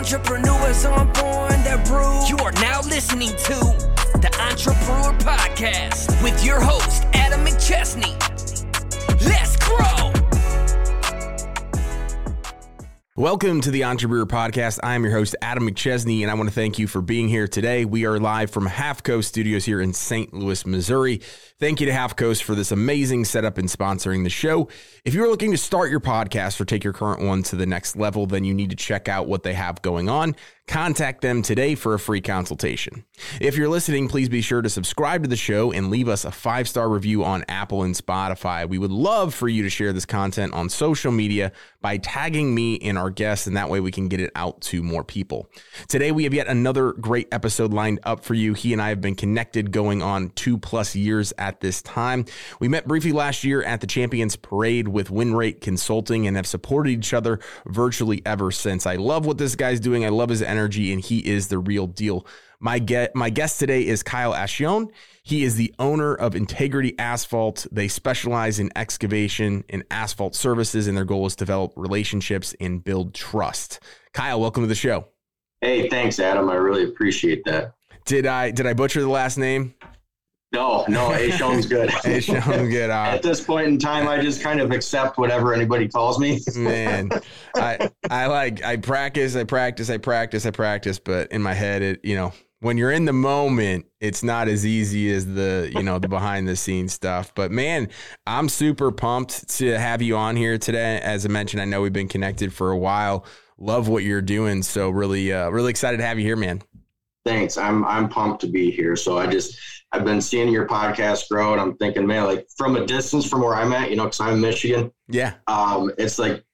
Entrepreneurs 0.00 0.86
on 0.86 1.12
born 1.12 1.50
that 1.62 1.84
brew. 1.86 2.26
You 2.26 2.42
are 2.42 2.52
now 2.52 2.80
listening 2.80 3.28
to 3.28 3.54
the 4.18 4.34
Entrepreneur 4.40 5.12
Podcast 5.18 6.22
with 6.24 6.42
your 6.42 6.58
host, 6.58 7.04
Adam 7.12 7.44
McChesney. 7.44 8.18
Let's 9.26 9.58
grow. 9.58 10.10
Welcome 13.14 13.60
to 13.60 13.70
the 13.70 13.84
Entrepreneur 13.84 14.24
Podcast. 14.24 14.78
I 14.82 14.94
am 14.94 15.04
your 15.04 15.12
host, 15.12 15.36
Adam 15.42 15.68
McChesney, 15.68 16.22
and 16.22 16.30
I 16.30 16.34
want 16.34 16.48
to 16.48 16.54
thank 16.54 16.78
you 16.78 16.86
for 16.86 17.02
being 17.02 17.28
here 17.28 17.46
today. 17.46 17.84
We 17.84 18.06
are 18.06 18.18
live 18.18 18.50
from 18.50 18.64
Half 18.64 19.02
Coast 19.02 19.28
Studios 19.28 19.66
here 19.66 19.82
in 19.82 19.92
St. 19.92 20.32
Louis, 20.32 20.64
Missouri. 20.64 21.20
Thank 21.60 21.78
you 21.80 21.86
to 21.88 21.92
Half 21.92 22.16
Coast 22.16 22.42
for 22.42 22.54
this 22.54 22.72
amazing 22.72 23.26
setup 23.26 23.58
and 23.58 23.68
sponsoring 23.68 24.24
the 24.24 24.30
show. 24.30 24.70
If 25.04 25.12
you're 25.12 25.28
looking 25.28 25.50
to 25.50 25.58
start 25.58 25.90
your 25.90 26.00
podcast 26.00 26.58
or 26.58 26.64
take 26.64 26.82
your 26.82 26.94
current 26.94 27.20
one 27.20 27.42
to 27.44 27.56
the 27.56 27.66
next 27.66 27.96
level, 27.96 28.24
then 28.24 28.44
you 28.44 28.54
need 28.54 28.70
to 28.70 28.76
check 28.76 29.08
out 29.08 29.28
what 29.28 29.42
they 29.42 29.52
have 29.52 29.82
going 29.82 30.08
on. 30.08 30.36
Contact 30.66 31.20
them 31.20 31.42
today 31.42 31.74
for 31.74 31.94
a 31.94 31.98
free 31.98 32.20
consultation. 32.20 33.04
If 33.40 33.56
you're 33.56 33.68
listening, 33.68 34.06
please 34.06 34.28
be 34.28 34.40
sure 34.40 34.62
to 34.62 34.70
subscribe 34.70 35.24
to 35.24 35.28
the 35.28 35.36
show 35.36 35.72
and 35.72 35.90
leave 35.90 36.08
us 36.08 36.24
a 36.24 36.30
five 36.30 36.68
star 36.68 36.88
review 36.88 37.24
on 37.24 37.44
Apple 37.48 37.82
and 37.82 37.92
Spotify. 37.92 38.68
We 38.68 38.78
would 38.78 38.92
love 38.92 39.34
for 39.34 39.48
you 39.48 39.64
to 39.64 39.68
share 39.68 39.92
this 39.92 40.06
content 40.06 40.54
on 40.54 40.68
social 40.68 41.10
media 41.10 41.50
by 41.80 41.96
tagging 41.96 42.54
me 42.54 42.78
and 42.78 42.96
our 42.96 43.10
guests, 43.10 43.48
and 43.48 43.56
that 43.56 43.68
way 43.68 43.80
we 43.80 43.90
can 43.90 44.06
get 44.06 44.20
it 44.20 44.30
out 44.36 44.60
to 44.60 44.82
more 44.82 45.02
people. 45.02 45.50
Today, 45.88 46.12
we 46.12 46.22
have 46.22 46.34
yet 46.34 46.46
another 46.46 46.92
great 46.92 47.26
episode 47.32 47.74
lined 47.74 47.98
up 48.04 48.24
for 48.24 48.34
you. 48.34 48.54
He 48.54 48.72
and 48.72 48.80
I 48.80 48.90
have 48.90 49.00
been 49.00 49.16
connected 49.16 49.72
going 49.72 50.02
on 50.02 50.30
two 50.30 50.56
plus 50.56 50.94
years 50.94 51.32
at 51.36 51.49
this 51.58 51.82
time. 51.82 52.26
We 52.60 52.68
met 52.68 52.86
briefly 52.86 53.10
last 53.10 53.42
year 53.42 53.64
at 53.64 53.80
the 53.80 53.88
Champions 53.88 54.36
Parade 54.36 54.86
with 54.86 55.08
WinRate 55.08 55.60
Consulting 55.60 56.28
and 56.28 56.36
have 56.36 56.46
supported 56.46 56.90
each 56.90 57.12
other 57.12 57.40
virtually 57.66 58.22
ever 58.24 58.52
since. 58.52 58.86
I 58.86 58.94
love 58.94 59.26
what 59.26 59.38
this 59.38 59.56
guy's 59.56 59.80
doing. 59.80 60.04
I 60.04 60.10
love 60.10 60.28
his 60.28 60.42
energy, 60.42 60.92
and 60.92 61.00
he 61.00 61.18
is 61.18 61.48
the 61.48 61.58
real 61.58 61.88
deal. 61.88 62.24
My 62.60 62.78
get 62.78 63.16
my 63.16 63.30
guest 63.30 63.58
today 63.58 63.86
is 63.86 64.02
Kyle 64.02 64.34
Ascione. 64.34 64.90
He 65.22 65.44
is 65.44 65.56
the 65.56 65.74
owner 65.78 66.14
of 66.14 66.36
Integrity 66.36 66.96
Asphalt. 66.98 67.66
They 67.72 67.88
specialize 67.88 68.58
in 68.58 68.70
excavation 68.76 69.64
and 69.70 69.82
asphalt 69.90 70.34
services, 70.34 70.86
and 70.86 70.96
their 70.96 71.06
goal 71.06 71.24
is 71.24 71.34
to 71.36 71.46
develop 71.46 71.72
relationships 71.76 72.54
and 72.60 72.84
build 72.84 73.14
trust. 73.14 73.80
Kyle, 74.12 74.40
welcome 74.40 74.62
to 74.62 74.66
the 74.66 74.74
show. 74.74 75.06
Hey, 75.62 75.88
thanks, 75.88 76.18
Adam. 76.18 76.50
I 76.50 76.54
really 76.54 76.84
appreciate 76.84 77.44
that. 77.44 77.74
Did 78.04 78.26
I 78.26 78.50
did 78.50 78.66
I 78.66 78.74
butcher 78.74 79.00
the 79.00 79.08
last 79.08 79.38
name? 79.38 79.74
No, 80.52 80.84
no, 80.88 81.12
A 81.12 81.28
good. 81.68 81.90
A 82.04 82.20
good. 82.68 82.90
Uh, 82.90 83.04
At 83.04 83.22
this 83.22 83.40
point 83.40 83.68
in 83.68 83.78
time, 83.78 84.08
I 84.08 84.20
just 84.20 84.42
kind 84.42 84.60
of 84.60 84.72
accept 84.72 85.16
whatever 85.16 85.54
anybody 85.54 85.86
calls 85.86 86.18
me. 86.18 86.40
man, 86.56 87.10
I 87.54 87.90
I 88.10 88.26
like 88.26 88.64
I 88.64 88.76
practice, 88.76 89.36
I 89.36 89.44
practice, 89.44 89.90
I 89.90 89.98
practice, 89.98 90.46
I 90.46 90.50
practice, 90.50 90.98
but 90.98 91.30
in 91.30 91.40
my 91.40 91.54
head, 91.54 91.82
it 91.82 92.00
you 92.02 92.16
know 92.16 92.32
when 92.60 92.76
you're 92.76 92.90
in 92.90 93.04
the 93.04 93.12
moment, 93.12 93.86
it's 94.00 94.22
not 94.22 94.48
as 94.48 94.66
easy 94.66 95.12
as 95.12 95.24
the 95.24 95.70
you 95.72 95.82
know 95.84 95.98
the 96.00 96.08
behind 96.08 96.48
the 96.48 96.56
scenes 96.56 96.92
stuff. 96.92 97.32
But 97.34 97.52
man, 97.52 97.88
I'm 98.26 98.48
super 98.48 98.90
pumped 98.90 99.48
to 99.58 99.78
have 99.78 100.02
you 100.02 100.16
on 100.16 100.34
here 100.34 100.58
today. 100.58 101.00
As 101.00 101.24
I 101.24 101.28
mentioned, 101.28 101.62
I 101.62 101.64
know 101.64 101.80
we've 101.80 101.92
been 101.92 102.08
connected 102.08 102.52
for 102.52 102.70
a 102.70 102.78
while. 102.78 103.24
Love 103.62 103.88
what 103.88 104.02
you're 104.04 104.22
doing, 104.22 104.62
so 104.62 104.88
really, 104.88 105.32
uh, 105.34 105.50
really 105.50 105.68
excited 105.68 105.98
to 105.98 106.02
have 106.02 106.18
you 106.18 106.24
here, 106.24 106.36
man. 106.36 106.62
Thanks. 107.24 107.58
I'm 107.58 107.84
I'm 107.84 108.08
pumped 108.08 108.40
to 108.42 108.46
be 108.46 108.70
here. 108.70 108.96
So 108.96 109.18
I 109.18 109.26
just 109.26 109.58
I've 109.92 110.04
been 110.04 110.20
seeing 110.20 110.48
your 110.48 110.66
podcast 110.66 111.28
grow, 111.28 111.52
and 111.52 111.60
I'm 111.60 111.76
thinking, 111.76 112.06
man, 112.06 112.24
like 112.24 112.46
from 112.56 112.76
a 112.76 112.86
distance 112.86 113.28
from 113.28 113.40
where 113.40 113.54
I'm 113.54 113.72
at, 113.72 113.90
you 113.90 113.96
know, 113.96 114.04
because 114.04 114.20
I'm 114.20 114.34
in 114.34 114.40
Michigan. 114.40 114.92
Yeah. 115.08 115.34
Um, 115.46 115.90
it's 115.98 116.18
like 116.18 116.44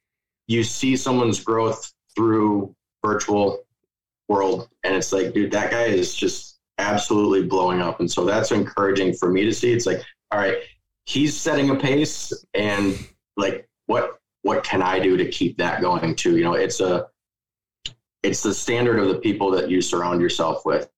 you 0.47 0.65
see 0.65 0.97
someone's 0.97 1.41
growth 1.41 1.93
through 2.15 2.75
virtual 3.05 3.65
world, 4.29 4.69
and 4.85 4.95
it's 4.95 5.13
like, 5.13 5.35
dude, 5.35 5.53
that 5.53 5.71
guy 5.71 5.85
is 5.85 6.15
just 6.15 6.59
absolutely 6.79 7.47
blowing 7.47 7.81
up, 7.81 8.01
and 8.01 8.11
so 8.11 8.25
that's 8.25 8.53
encouraging 8.53 9.15
for 9.15 9.31
me 9.31 9.45
to 9.45 9.53
see. 9.53 9.73
It's 9.73 9.87
like, 9.87 10.03
all 10.33 10.39
right, 10.39 10.59
he's 11.05 11.37
setting 11.37 11.71
a 11.71 11.77
pace, 11.77 12.33
and 12.55 12.99
like, 13.37 13.69
what 13.87 14.19
what 14.43 14.65
can 14.65 14.81
I 14.81 14.99
do 14.99 15.17
to 15.17 15.29
keep 15.29 15.59
that 15.59 15.81
going 15.81 16.15
too? 16.15 16.37
You 16.37 16.45
know, 16.45 16.55
it's 16.55 16.81
a 16.81 17.07
it's 18.23 18.43
the 18.43 18.55
standard 18.55 18.99
of 18.99 19.09
the 19.09 19.17
people 19.17 19.51
that 19.53 19.71
you 19.71 19.81
surround 19.81 20.21
yourself 20.21 20.65
with. 20.65 20.89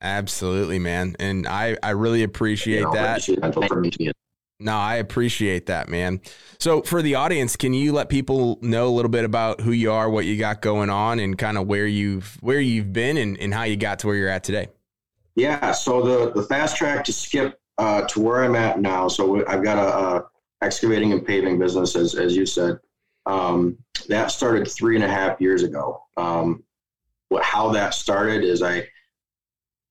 Absolutely, 0.00 0.78
man. 0.78 1.16
And 1.18 1.46
I, 1.46 1.76
I 1.82 1.90
really 1.90 2.22
appreciate 2.22 2.78
You 2.80 2.84
know, 2.84 2.92
that. 2.94 3.26
it's 3.28 3.66
for 3.68 3.80
me 3.80 3.90
to 3.90 3.98
be- 3.98 4.12
No, 4.60 4.76
I 4.76 4.96
appreciate 4.96 5.66
that, 5.66 5.88
man. 5.88 6.20
So, 6.58 6.82
for 6.82 7.02
the 7.02 7.14
audience, 7.14 7.56
can 7.56 7.72
you 7.74 7.92
let 7.92 8.08
people 8.08 8.58
know 8.62 8.88
a 8.88 8.94
little 8.94 9.10
bit 9.10 9.24
about 9.24 9.60
who 9.62 9.72
you 9.72 9.90
are, 9.92 10.08
what 10.10 10.24
you 10.26 10.38
got 10.38 10.60
going 10.62 10.90
on, 10.90 11.18
and 11.18 11.36
kind 11.36 11.58
of 11.58 11.66
where 11.66 11.86
you've 11.86 12.36
where 12.40 12.60
you've 12.60 12.92
been 12.92 13.16
and, 13.16 13.38
and 13.38 13.52
how 13.54 13.62
you 13.64 13.76
got 13.76 13.98
to 14.00 14.06
where 14.06 14.16
you're 14.16 14.28
at 14.28 14.44
today? 14.44 14.68
Yeah. 15.34 15.72
So 15.72 16.02
the 16.02 16.32
the 16.32 16.42
fast 16.46 16.76
track 16.76 17.04
to 17.04 17.12
skip 17.12 17.58
uh, 17.78 18.02
to 18.08 18.20
where 18.20 18.44
I'm 18.44 18.56
at 18.56 18.80
now. 18.80 19.08
So 19.08 19.46
I've 19.46 19.62
got 19.62 19.78
a, 19.78 19.96
a 20.16 20.26
excavating 20.62 21.12
and 21.12 21.26
paving 21.26 21.58
business, 21.58 21.96
as 21.96 22.14
as 22.14 22.36
you 22.36 22.46
said. 22.46 22.78
Um, 23.26 23.76
that 24.08 24.30
started 24.30 24.68
three 24.70 24.94
and 24.94 25.04
a 25.04 25.08
half 25.08 25.40
years 25.40 25.62
ago. 25.64 26.02
Um, 26.16 26.62
what, 27.28 27.42
how 27.42 27.70
that 27.70 27.94
started 27.94 28.44
is 28.44 28.62
I 28.62 28.86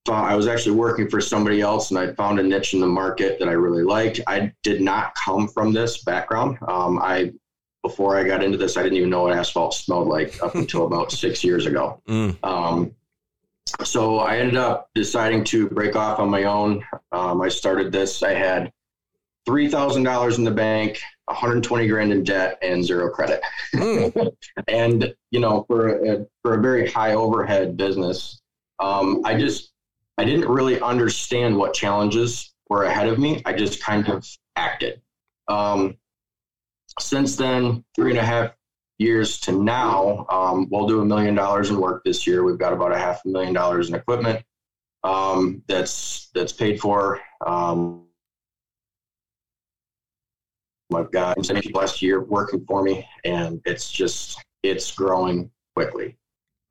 thought 0.05 0.29
I 0.29 0.35
was 0.35 0.47
actually 0.47 0.75
working 0.75 1.09
for 1.09 1.19
somebody 1.19 1.61
else, 1.61 1.89
and 1.89 1.99
I 1.99 2.13
found 2.13 2.39
a 2.39 2.43
niche 2.43 2.73
in 2.73 2.79
the 2.79 2.87
market 2.87 3.39
that 3.39 3.49
I 3.49 3.53
really 3.53 3.83
liked. 3.83 4.21
I 4.27 4.53
did 4.63 4.81
not 4.81 5.15
come 5.15 5.47
from 5.47 5.73
this 5.73 6.03
background. 6.03 6.57
Um, 6.67 6.99
I 6.99 7.33
before 7.83 8.17
I 8.17 8.23
got 8.23 8.43
into 8.43 8.57
this, 8.57 8.77
I 8.77 8.83
didn't 8.83 8.97
even 8.97 9.11
know 9.11 9.23
what 9.23 9.37
asphalt 9.37 9.73
smelled 9.75 10.07
like 10.07 10.41
up 10.41 10.55
until 10.55 10.85
about 10.87 11.11
six 11.11 11.43
years 11.43 11.65
ago. 11.65 12.01
Mm, 12.07 12.37
Um, 12.43 12.91
so 13.83 14.19
I 14.19 14.37
ended 14.37 14.57
up 14.57 14.89
deciding 14.95 15.43
to 15.45 15.67
break 15.69 15.95
off 15.95 16.19
on 16.19 16.29
my 16.29 16.43
own. 16.45 16.83
Um, 17.11 17.41
I 17.41 17.49
started 17.49 17.91
this. 17.91 18.21
I 18.23 18.33
had 18.33 18.71
three 19.45 19.67
thousand 19.67 20.03
dollars 20.03 20.37
in 20.37 20.43
the 20.43 20.51
bank, 20.51 20.99
120 21.25 21.87
grand 21.87 22.11
in 22.11 22.23
debt, 22.23 22.57
and 22.61 22.83
zero 22.83 23.09
credit. 23.09 23.41
mm, 23.73 24.35
and 24.67 25.15
you 25.31 25.39
know, 25.39 25.65
for 25.67 25.89
a, 25.89 26.25
for 26.41 26.55
a 26.55 26.61
very 26.61 26.89
high 26.89 27.13
overhead 27.13 27.77
business, 27.77 28.41
um, 28.79 29.21
I 29.25 29.37
just 29.37 29.71
I 30.17 30.25
didn't 30.25 30.49
really 30.49 30.79
understand 30.79 31.57
what 31.57 31.73
challenges 31.73 32.53
were 32.69 32.83
ahead 32.83 33.07
of 33.07 33.19
me. 33.19 33.41
I 33.45 33.53
just 33.53 33.81
kind 33.81 34.07
of 34.09 34.27
acted. 34.55 35.01
Um, 35.47 35.97
since 36.99 37.35
then, 37.35 37.83
three 37.95 38.11
and 38.11 38.19
a 38.19 38.25
half 38.25 38.53
years 38.97 39.39
to 39.41 39.51
now, 39.51 40.25
um, 40.29 40.67
we'll 40.71 40.87
do 40.87 41.01
a 41.01 41.05
million 41.05 41.35
dollars 41.35 41.69
in 41.69 41.79
work 41.79 42.03
this 42.05 42.25
year. 42.25 42.43
We've 42.43 42.57
got 42.57 42.71
about 42.71 42.93
a 42.93 42.97
half 42.97 43.21
a 43.25 43.27
million 43.27 43.53
dollars 43.53 43.89
in 43.89 43.95
equipment 43.95 44.43
um, 45.05 45.61
that's 45.67 46.29
that's 46.33 46.51
paid 46.51 46.79
for. 46.79 47.21
Um, 47.45 48.04
I've 50.93 51.11
got 51.11 51.43
some 51.45 51.57
people 51.57 51.81
last 51.81 52.01
year 52.01 52.21
working 52.21 52.63
for 52.67 52.83
me, 52.83 53.07
and 53.23 53.61
it's 53.65 53.91
just 53.91 54.43
it's 54.63 54.91
growing 54.91 55.49
quickly. 55.75 56.17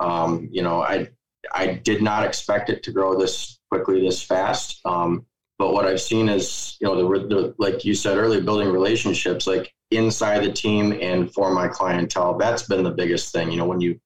Um, 0.00 0.48
you 0.52 0.62
know, 0.62 0.82
I 0.82 1.08
I 1.52 1.75
did 1.75 2.02
not 2.02 2.25
expect 2.25 2.70
it 2.70 2.82
to 2.84 2.92
grow 2.92 3.19
this 3.19 3.58
quickly, 3.70 4.00
this 4.00 4.22
fast. 4.22 4.80
Um, 4.84 5.26
but 5.58 5.72
what 5.72 5.86
I've 5.86 6.00
seen 6.00 6.28
is, 6.28 6.76
you 6.80 6.86
know, 6.86 6.97
the, 6.97 7.26
the 7.26 7.54
like 7.58 7.84
you 7.84 7.94
said 7.94 8.19
earlier, 8.19 8.41
building 8.41 8.70
relationships, 8.70 9.47
like 9.47 9.72
inside 9.91 10.44
the 10.44 10.52
team 10.52 10.96
and 11.00 11.32
for 11.32 11.52
my 11.52 11.69
clientele. 11.69 12.36
That's 12.38 12.62
been 12.62 12.82
the 12.82 12.91
biggest 12.91 13.32
thing. 13.32 13.50
You 13.50 13.58
know, 13.58 13.66
when 13.66 13.81
you 13.81 13.98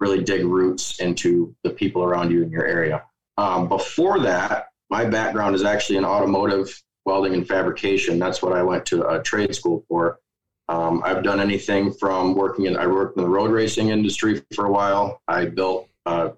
really 0.00 0.22
dig 0.22 0.44
roots 0.44 1.00
into 1.00 1.54
the 1.62 1.70
people 1.70 2.02
around 2.02 2.30
you 2.30 2.42
in 2.42 2.50
your 2.50 2.66
area. 2.66 3.02
Um, 3.38 3.68
before 3.68 4.20
that, 4.20 4.68
my 4.90 5.04
background 5.04 5.54
is 5.54 5.64
actually 5.64 5.96
in 5.96 6.04
automotive 6.04 6.82
welding 7.04 7.34
and 7.34 7.46
fabrication. 7.46 8.18
That's 8.18 8.42
what 8.42 8.52
I 8.52 8.62
went 8.62 8.86
to 8.86 9.08
a 9.08 9.22
trade 9.22 9.54
school 9.54 9.84
for. 9.88 10.20
Um, 10.68 11.02
I've 11.04 11.22
done 11.22 11.40
anything 11.40 11.92
from 11.92 12.34
working 12.34 12.66
in, 12.66 12.76
I 12.76 12.86
worked 12.86 13.16
in 13.16 13.22
the 13.22 13.28
road 13.28 13.50
racing 13.50 13.90
industry 13.90 14.42
for 14.54 14.66
a 14.66 14.70
while. 14.70 15.20
I 15.28 15.44
built 15.44 15.88
uh, 16.06 16.30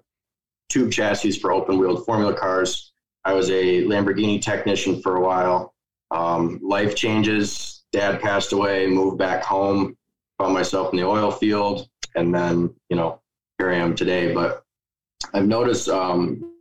tube 0.69 0.91
chassis 0.91 1.31
for 1.39 1.51
open 1.51 1.77
wheeled 1.77 2.05
formula 2.05 2.33
cars. 2.33 2.91
I 3.23 3.33
was 3.33 3.49
a 3.49 3.83
Lamborghini 3.83 4.41
technician 4.41 5.01
for 5.01 5.15
a 5.15 5.21
while. 5.21 5.73
Um, 6.11 6.59
life 6.61 6.95
changes. 6.95 7.83
Dad 7.93 8.21
passed 8.21 8.51
away, 8.51 8.85
moved 8.87 9.17
back 9.17 9.43
home, 9.43 9.97
found 10.37 10.53
myself 10.53 10.91
in 10.91 10.97
the 10.99 11.05
oil 11.05 11.31
field, 11.31 11.87
and 12.15 12.33
then, 12.33 12.73
you 12.89 12.97
know, 12.97 13.21
here 13.57 13.69
I 13.71 13.75
am 13.75 13.95
today. 13.95 14.33
But 14.33 14.63
I've 15.33 15.47
noticed, 15.47 15.87
um, 15.87 16.56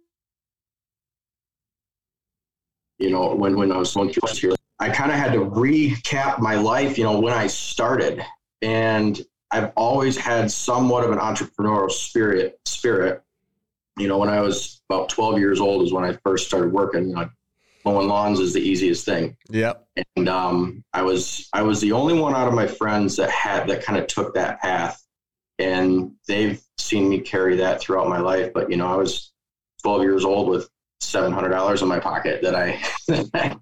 you 2.98 3.10
know, 3.10 3.34
when, 3.34 3.56
when 3.56 3.72
I 3.72 3.76
was 3.76 3.94
going 3.94 4.12
through 4.12 4.28
here, 4.34 4.54
I 4.78 4.90
kind 4.90 5.10
of 5.10 5.18
had 5.18 5.32
to 5.32 5.40
recap 5.40 6.38
my 6.38 6.54
life, 6.54 6.98
you 6.98 7.04
know, 7.04 7.18
when 7.18 7.32
I 7.32 7.46
started. 7.46 8.22
And 8.62 9.20
I've 9.50 9.72
always 9.76 10.16
had 10.16 10.50
somewhat 10.50 11.04
of 11.04 11.10
an 11.10 11.18
entrepreneurial 11.18 11.90
spirit, 11.90 12.58
spirit. 12.64 13.22
You 13.98 14.08
know, 14.08 14.18
when 14.18 14.28
I 14.28 14.40
was 14.40 14.82
about 14.88 15.08
12 15.08 15.38
years 15.38 15.60
old 15.60 15.84
is 15.84 15.92
when 15.92 16.04
I 16.04 16.12
first 16.24 16.46
started 16.46 16.72
working. 16.72 17.08
You 17.08 17.14
know, 17.14 17.30
mowing 17.86 18.08
lawns 18.08 18.40
is 18.40 18.52
the 18.52 18.60
easiest 18.60 19.06
thing. 19.06 19.36
yep. 19.48 19.86
And 20.16 20.28
um, 20.28 20.84
I 20.92 21.02
was 21.02 21.48
I 21.52 21.62
was 21.62 21.80
the 21.80 21.92
only 21.92 22.14
one 22.14 22.34
out 22.34 22.48
of 22.48 22.54
my 22.54 22.66
friends 22.66 23.16
that 23.16 23.30
had 23.30 23.68
that 23.68 23.82
kind 23.82 23.98
of 23.98 24.06
took 24.08 24.34
that 24.34 24.60
path, 24.60 25.02
and 25.58 26.12
they've 26.28 26.60
seen 26.76 27.08
me 27.08 27.20
carry 27.20 27.56
that 27.56 27.80
throughout 27.80 28.08
my 28.08 28.18
life. 28.18 28.52
But 28.52 28.70
you 28.70 28.76
know, 28.76 28.88
I 28.88 28.96
was 28.96 29.32
12 29.82 30.02
years 30.02 30.24
old 30.24 30.48
with 30.48 30.68
$700 31.02 31.82
in 31.82 31.88
my 31.88 31.98
pocket 31.98 32.42
that 32.42 32.54
I 32.54 32.80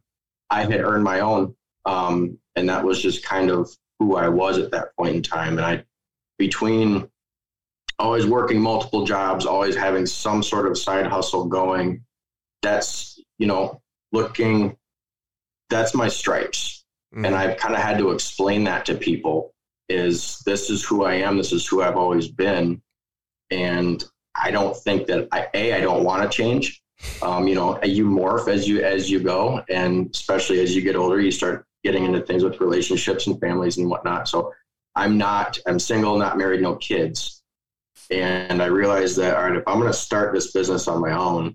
I 0.50 0.62
had 0.62 0.81
earned 0.81 1.04
my 1.04 1.20
own, 1.20 1.54
um, 1.84 2.38
and 2.54 2.69
that 2.69 2.84
was 2.84 3.02
just 3.02 3.25
kind 3.25 3.50
of 3.50 3.70
who 3.98 4.16
I 4.16 4.28
was 4.28 4.58
at 4.58 4.70
that 4.72 4.94
point 4.96 5.16
in 5.16 5.22
time. 5.22 5.58
And 5.58 5.66
I, 5.66 5.84
between 6.38 7.08
always 7.98 8.26
working 8.26 8.60
multiple 8.60 9.04
jobs, 9.04 9.46
always 9.46 9.75
having 9.75 10.06
some 10.06 10.42
sort 10.42 10.66
of 10.66 10.78
side 10.78 11.06
hustle 11.06 11.46
going, 11.46 12.04
that's 12.64 13.20
you 13.38 13.46
know 13.46 13.81
looking 14.10 14.76
that's 15.70 15.94
my 15.94 16.08
stripes 16.08 16.84
mm-hmm. 17.14 17.26
and 17.26 17.34
i've 17.34 17.56
kind 17.58 17.75
of 17.75 17.81
had 17.81 17.98
to 17.98 18.10
explain 18.10 18.64
that 18.64 18.86
to 18.86 18.94
people 18.94 19.54
is 19.88 20.38
this 20.46 20.70
is 20.70 20.82
who 20.82 21.04
i 21.04 21.14
am 21.14 21.36
this 21.36 21.52
is 21.52 21.66
who 21.66 21.82
i've 21.82 21.96
always 21.96 22.26
been 22.26 22.81
and 23.50 24.04
i 24.34 24.50
don't 24.50 24.76
think 24.78 25.06
that 25.06 25.28
i 25.31 25.46
a 25.54 25.75
i 25.75 25.81
don't 25.81 26.04
want 26.04 26.22
to 26.22 26.36
change 26.36 26.82
um, 27.22 27.46
you 27.48 27.54
know 27.54 27.82
you 27.82 28.06
morph 28.06 28.48
as 28.48 28.68
you 28.68 28.82
as 28.82 29.10
you 29.10 29.20
go 29.20 29.62
and 29.68 30.10
especially 30.14 30.60
as 30.60 30.74
you 30.74 30.82
get 30.82 30.96
older 30.96 31.20
you 31.20 31.30
start 31.30 31.66
getting 31.82 32.04
into 32.04 32.20
things 32.20 32.44
with 32.44 32.60
relationships 32.60 33.26
and 33.26 33.38
families 33.40 33.76
and 33.78 33.88
whatnot 33.88 34.28
so 34.28 34.52
i'm 34.94 35.18
not 35.18 35.58
i'm 35.66 35.78
single 35.78 36.18
not 36.18 36.38
married 36.38 36.60
no 36.60 36.74
kids 36.76 37.42
and 38.10 38.62
i 38.62 38.66
realized 38.66 39.16
that 39.16 39.36
all 39.36 39.42
right 39.42 39.56
if 39.56 39.62
i'm 39.66 39.78
going 39.78 39.90
to 39.90 39.98
start 39.98 40.34
this 40.34 40.52
business 40.52 40.88
on 40.88 41.00
my 41.00 41.12
own 41.12 41.54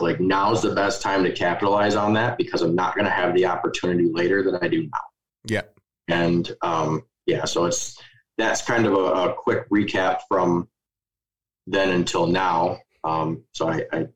like 0.00 0.20
now's 0.20 0.62
the 0.62 0.74
best 0.74 1.00
time 1.00 1.22
to 1.24 1.32
capitalize 1.32 1.94
on 1.94 2.12
that 2.14 2.36
because 2.36 2.62
I'm 2.62 2.74
not 2.74 2.94
going 2.94 3.04
to 3.04 3.10
have 3.10 3.34
the 3.34 3.46
opportunity 3.46 4.10
later 4.12 4.42
that 4.50 4.62
I 4.62 4.68
do 4.68 4.82
now. 4.82 5.00
Yeah. 5.44 5.62
And 6.08 6.54
um, 6.62 7.02
yeah, 7.26 7.44
so 7.44 7.64
it's 7.66 8.00
that's 8.36 8.62
kind 8.62 8.86
of 8.86 8.92
a, 8.92 8.96
a, 8.96 9.34
quick 9.34 9.68
recap 9.70 10.18
from 10.28 10.68
then 11.66 11.90
until 11.90 12.26
now. 12.26 12.78
Um, 13.02 13.42
so 13.52 13.68
I, 13.68 13.82
I 13.92 14.06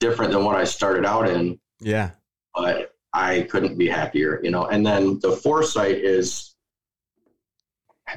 different 0.00 0.32
than 0.32 0.44
what 0.44 0.56
I 0.56 0.64
started 0.64 1.04
out 1.04 1.28
in. 1.28 1.58
Yeah. 1.80 2.10
But 2.54 2.94
I 3.12 3.42
couldn't 3.42 3.78
be 3.78 3.88
happier, 3.88 4.40
you 4.42 4.50
know. 4.50 4.66
And 4.66 4.84
then 4.84 5.18
the 5.20 5.32
foresight 5.32 5.96
is 5.96 6.54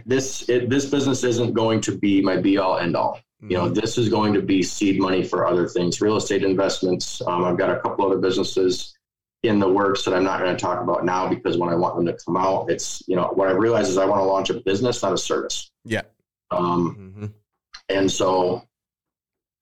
this 0.06 0.47
it, 0.50 0.69
this 0.69 0.85
business 0.85 1.24
isn't 1.24 1.53
going 1.53 1.81
to 1.81 1.97
be 1.97 2.21
my 2.21 2.38
be 2.38 2.57
all 2.57 2.80
end 2.80 2.95
all 2.95 3.19
you 3.50 3.57
know 3.57 3.69
this 3.69 3.97
is 3.97 4.09
going 4.09 4.33
to 4.33 4.41
be 4.41 4.63
seed 4.63 5.00
money 5.00 5.24
for 5.24 5.45
other 5.45 5.68
things 5.68 6.00
real 6.01 6.15
estate 6.15 6.44
investments 6.44 7.21
um, 7.27 7.44
i've 7.44 7.57
got 7.57 7.69
a 7.69 7.80
couple 7.81 8.06
other 8.06 8.18
businesses 8.18 8.95
in 9.44 9.59
the 9.59 9.68
works 9.68 10.03
that 10.03 10.13
i'm 10.13 10.24
not 10.24 10.39
going 10.39 10.56
to 10.56 10.59
talk 10.59 10.81
about 10.81 11.03
now 11.03 11.27
because 11.27 11.57
when 11.57 11.69
i 11.69 11.75
want 11.75 11.95
them 11.95 12.06
to 12.06 12.18
come 12.25 12.38
out 12.38 12.69
it's 12.69 13.03
you 13.07 13.15
know 13.15 13.31
what 13.36 13.47
i 13.47 13.51
realize 13.51 13.89
is 13.89 13.97
i 13.97 14.06
want 14.06 14.19
to 14.19 14.25
launch 14.25 14.50
a 14.50 14.56
business 14.62 15.03
not 15.03 15.13
a 15.13 15.18
service 15.18 15.69
yeah 15.83 16.01
um, 16.51 16.95
mm-hmm. 16.97 17.25
and 17.89 18.09
so 18.09 18.63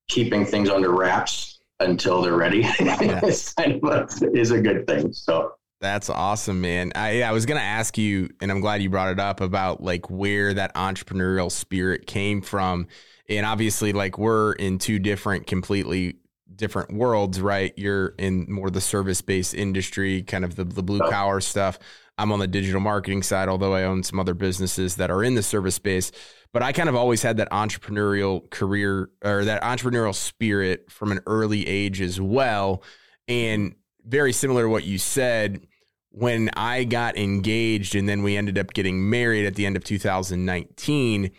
keeping 0.08 0.46
things 0.46 0.70
under 0.70 0.92
wraps 0.92 1.51
until 1.82 2.22
they're 2.22 2.36
ready. 2.36 2.66
Yeah. 2.80 3.24
is, 3.26 3.54
kind 3.54 3.84
of 3.84 3.84
a, 3.84 4.08
is 4.34 4.52
a 4.52 4.62
good 4.62 4.88
thing 4.88 5.14
so. 5.14 5.54
That's 5.80 6.10
awesome, 6.10 6.62
man. 6.62 6.92
I, 6.94 7.24
I 7.24 7.32
was 7.32 7.48
going 7.48 7.60
to 7.60 7.66
ask 7.66 7.98
you, 7.98 8.30
and 8.40 8.52
I'm 8.52 8.62
glad 8.62 8.84
you 8.84 8.90
brought 8.90 9.12
it 9.12 9.20
up 9.20 9.42
about 9.42 9.82
like 9.82 10.12
where 10.12 10.54
that 10.54 10.76
entrepreneurial 10.76 11.52
spirit 11.52 12.06
came 12.06 12.42
from. 12.42 12.88
And 13.28 13.46
obviously 13.46 13.92
like 13.92 14.18
we're 14.20 14.54
in 14.54 14.78
two 14.78 15.00
different 15.00 15.48
completely 15.48 16.18
different 16.56 16.94
worlds 16.94 17.42
right? 17.42 17.74
You're 17.76 18.14
in 18.20 18.46
more 18.48 18.70
the 18.70 18.82
service 18.82 19.22
based 19.22 19.54
industry 19.54 20.22
kind 20.22 20.46
of 20.46 20.56
the, 20.56 20.64
the 20.64 20.84
blue 20.84 21.00
collar 21.00 21.42
stuff 21.42 21.80
i'm 22.22 22.32
on 22.32 22.40
the 22.40 22.48
digital 22.48 22.82
marketing 22.82 23.24
side 23.24 23.50
although 23.50 23.74
i 23.74 23.84
own 23.84 24.04
some 24.04 24.20
other 24.20 24.34
businesses 24.34 24.96
that 24.96 25.12
are 25.12 25.24
in 25.24 25.36
the 25.36 25.44
service 25.44 25.76
space 25.76 26.12
but 26.54 26.62
i 26.62 26.72
kind 26.72 26.90
of 26.90 26.96
always 26.96 27.22
had 27.22 27.38
that 27.38 27.50
entrepreneurial 27.52 28.50
career 28.50 29.10
or 29.24 29.46
that 29.46 29.62
entrepreneurial 29.62 30.16
spirit 30.16 30.90
from 30.90 31.12
an 31.12 31.20
early 31.26 31.68
age 31.68 32.02
as 32.02 32.20
well 32.20 32.84
and 33.28 33.76
very 34.06 34.34
similar 34.34 34.64
to 34.64 34.70
what 34.70 34.84
you 34.84 34.98
said 34.98 35.66
when 36.10 36.50
i 36.56 36.84
got 36.84 37.18
engaged 37.18 37.96
and 37.96 38.08
then 38.08 38.24
we 38.24 38.38
ended 38.38 38.58
up 38.58 38.74
getting 38.74 39.10
married 39.10 39.46
at 39.46 39.56
the 39.56 39.66
end 39.66 39.76
of 39.76 39.84
2019 39.84 41.32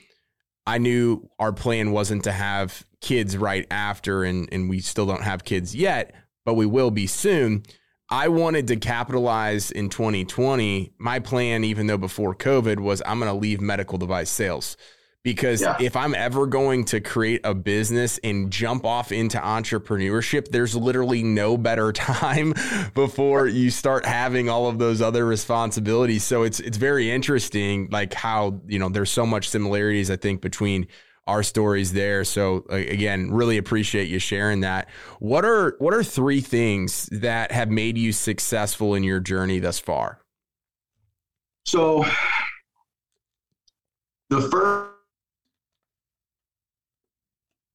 I 0.66 0.78
knew 0.78 1.28
our 1.38 1.52
plan 1.52 1.92
wasn't 1.92 2.24
to 2.24 2.32
have 2.32 2.86
kids 3.00 3.36
right 3.36 3.66
after, 3.70 4.24
and, 4.24 4.48
and 4.52 4.70
we 4.70 4.80
still 4.80 5.06
don't 5.06 5.22
have 5.22 5.44
kids 5.44 5.74
yet, 5.74 6.14
but 6.44 6.54
we 6.54 6.66
will 6.66 6.90
be 6.90 7.06
soon. 7.06 7.64
I 8.12 8.28
wanted 8.28 8.68
to 8.68 8.76
capitalize 8.76 9.70
in 9.70 9.88
2020. 9.88 10.92
My 10.98 11.18
plan, 11.18 11.64
even 11.64 11.86
though 11.86 11.96
before 11.96 12.34
COVID, 12.34 12.78
was 12.78 13.00
I'm 13.06 13.18
going 13.18 13.32
to 13.32 13.38
leave 13.38 13.62
medical 13.62 13.96
device 13.96 14.28
sales 14.28 14.76
because 15.22 15.62
yeah. 15.62 15.78
if 15.80 15.96
I'm 15.96 16.14
ever 16.14 16.46
going 16.46 16.84
to 16.86 17.00
create 17.00 17.40
a 17.42 17.54
business 17.54 18.20
and 18.22 18.52
jump 18.52 18.84
off 18.84 19.12
into 19.12 19.38
entrepreneurship, 19.38 20.48
there's 20.50 20.76
literally 20.76 21.22
no 21.22 21.56
better 21.56 21.90
time 21.92 22.52
before 22.94 23.46
you 23.46 23.70
start 23.70 24.04
having 24.04 24.50
all 24.50 24.66
of 24.66 24.78
those 24.78 25.00
other 25.00 25.24
responsibilities. 25.24 26.22
So 26.22 26.42
it's 26.42 26.60
it's 26.60 26.76
very 26.76 27.10
interesting 27.10 27.88
like 27.90 28.12
how, 28.12 28.60
you 28.66 28.78
know, 28.78 28.90
there's 28.90 29.10
so 29.10 29.24
much 29.24 29.48
similarities 29.48 30.10
I 30.10 30.16
think 30.16 30.42
between 30.42 30.86
our 31.26 31.42
stories 31.42 31.92
there. 31.92 32.24
So 32.24 32.64
uh, 32.70 32.76
again, 32.76 33.30
really 33.30 33.56
appreciate 33.56 34.08
you 34.08 34.18
sharing 34.18 34.60
that. 34.60 34.88
What 35.18 35.44
are 35.44 35.76
what 35.78 35.94
are 35.94 36.02
three 36.02 36.40
things 36.40 37.06
that 37.12 37.52
have 37.52 37.70
made 37.70 37.96
you 37.96 38.12
successful 38.12 38.94
in 38.94 39.02
your 39.02 39.20
journey 39.20 39.58
thus 39.58 39.78
far? 39.78 40.20
So 41.64 42.04
the 44.30 44.40
first 44.40 44.92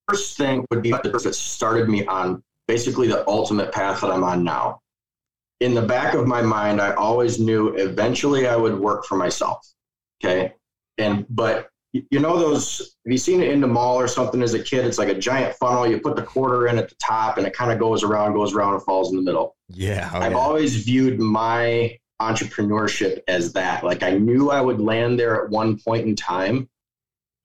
first 0.08 0.38
thing 0.38 0.66
would 0.70 0.82
be 0.82 0.92
the 0.92 1.20
that 1.24 1.36
started 1.36 1.90
me 1.90 2.06
on 2.06 2.42
basically 2.68 3.08
the 3.08 3.28
ultimate 3.28 3.72
path 3.72 4.02
that 4.02 4.12
I'm 4.12 4.24
on 4.24 4.44
now. 4.44 4.82
In 5.60 5.74
the 5.74 5.82
back 5.82 6.14
of 6.14 6.28
my 6.28 6.42
mind, 6.42 6.80
I 6.80 6.94
always 6.94 7.40
knew 7.40 7.70
eventually 7.76 8.48
I 8.48 8.56
would 8.56 8.78
work 8.78 9.06
for 9.06 9.18
myself. 9.18 9.66
Okay. 10.24 10.54
And, 10.98 11.26
but 11.30 11.70
you 11.94 12.20
know, 12.20 12.38
those, 12.38 12.96
have 13.06 13.12
you 13.12 13.18
seen 13.18 13.42
it 13.42 13.50
in 13.50 13.62
the 13.62 13.68
mall 13.68 14.00
or 14.00 14.08
something 14.08 14.42
as 14.42 14.54
a 14.54 14.62
kid? 14.62 14.86
It's 14.86 14.98
like 14.98 15.10
a 15.10 15.18
giant 15.18 15.56
funnel. 15.56 15.88
You 15.88 16.00
put 16.00 16.16
the 16.16 16.24
quarter 16.24 16.68
in 16.68 16.78
at 16.78 16.90
the 16.90 16.96
top 16.96 17.38
and 17.38 17.48
it 17.48 17.54
kind 17.54 17.72
of 17.72 17.80
goes 17.80 18.04
around, 18.04 18.34
goes 18.34 18.54
around 18.54 18.74
and 18.74 18.84
falls 18.84 19.12
in 19.12 19.16
the 19.16 19.24
middle. 19.24 19.56
Yeah. 19.70 20.10
Oh, 20.14 20.20
I've 20.20 20.34
yeah. 20.34 20.38
always 20.38 20.84
viewed 20.84 21.20
my 21.20 21.98
entrepreneurship 22.22 23.22
as 23.28 23.54
that. 23.54 23.84
Like 23.84 24.04
I 24.04 24.12
knew 24.12 24.52
I 24.52 24.62
would 24.62 24.82
land 24.82 25.20
there 25.20 25.44
at 25.44 25.50
one 25.50 25.80
point 25.80 26.06
in 26.06 26.16
time 26.16 26.70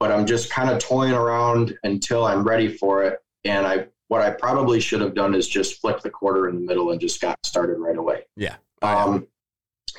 but 0.02 0.10
I'm 0.10 0.26
just 0.26 0.50
kind 0.50 0.68
of 0.68 0.80
toying 0.80 1.12
around 1.12 1.78
until 1.84 2.24
I'm 2.24 2.42
ready 2.42 2.66
for 2.66 3.04
it. 3.04 3.20
And 3.44 3.64
I, 3.64 3.86
what 4.08 4.20
I 4.20 4.30
probably 4.30 4.80
should 4.80 5.00
have 5.00 5.14
done 5.14 5.32
is 5.32 5.46
just 5.46 5.80
flip 5.80 6.00
the 6.00 6.10
quarter 6.10 6.48
in 6.48 6.56
the 6.56 6.60
middle 6.60 6.90
and 6.90 7.00
just 7.00 7.20
got 7.20 7.36
started 7.44 7.78
right 7.78 7.96
away. 7.96 8.24
Yeah. 8.36 8.56
Um, 8.82 9.28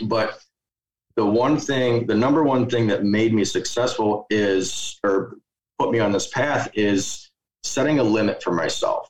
but 0.04 0.38
the 1.16 1.26
one 1.26 1.58
thing, 1.58 2.08
the 2.08 2.16
number 2.16 2.44
one 2.44 2.70
thing 2.70 2.88
that 2.88 3.04
made 3.04 3.34
me 3.34 3.46
successful 3.46 4.26
is, 4.30 5.00
or 5.04 5.38
put 5.80 5.92
me 5.92 6.00
on 6.00 6.12
this 6.12 6.28
path 6.28 6.70
is 6.74 7.30
setting 7.64 8.00
a 8.00 8.04
limit 8.04 8.42
for 8.42 8.52
myself. 8.52 9.10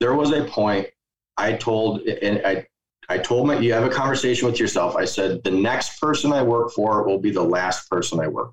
There 0.00 0.14
was 0.14 0.32
a 0.32 0.44
point 0.44 0.88
I 1.36 1.54
told, 1.54 2.02
and 2.02 2.46
I, 2.46 2.66
I 3.08 3.18
told 3.18 3.46
my, 3.46 3.58
you 3.58 3.72
have 3.72 3.84
a 3.84 3.90
conversation 3.90 4.46
with 4.46 4.60
yourself. 4.60 4.96
I 4.96 5.04
said, 5.04 5.42
the 5.44 5.50
next 5.50 6.00
person 6.00 6.32
I 6.32 6.42
work 6.42 6.72
for 6.72 7.06
will 7.06 7.18
be 7.18 7.30
the 7.30 7.42
last 7.42 7.88
person 7.90 8.20
I 8.20 8.28
work 8.28 8.52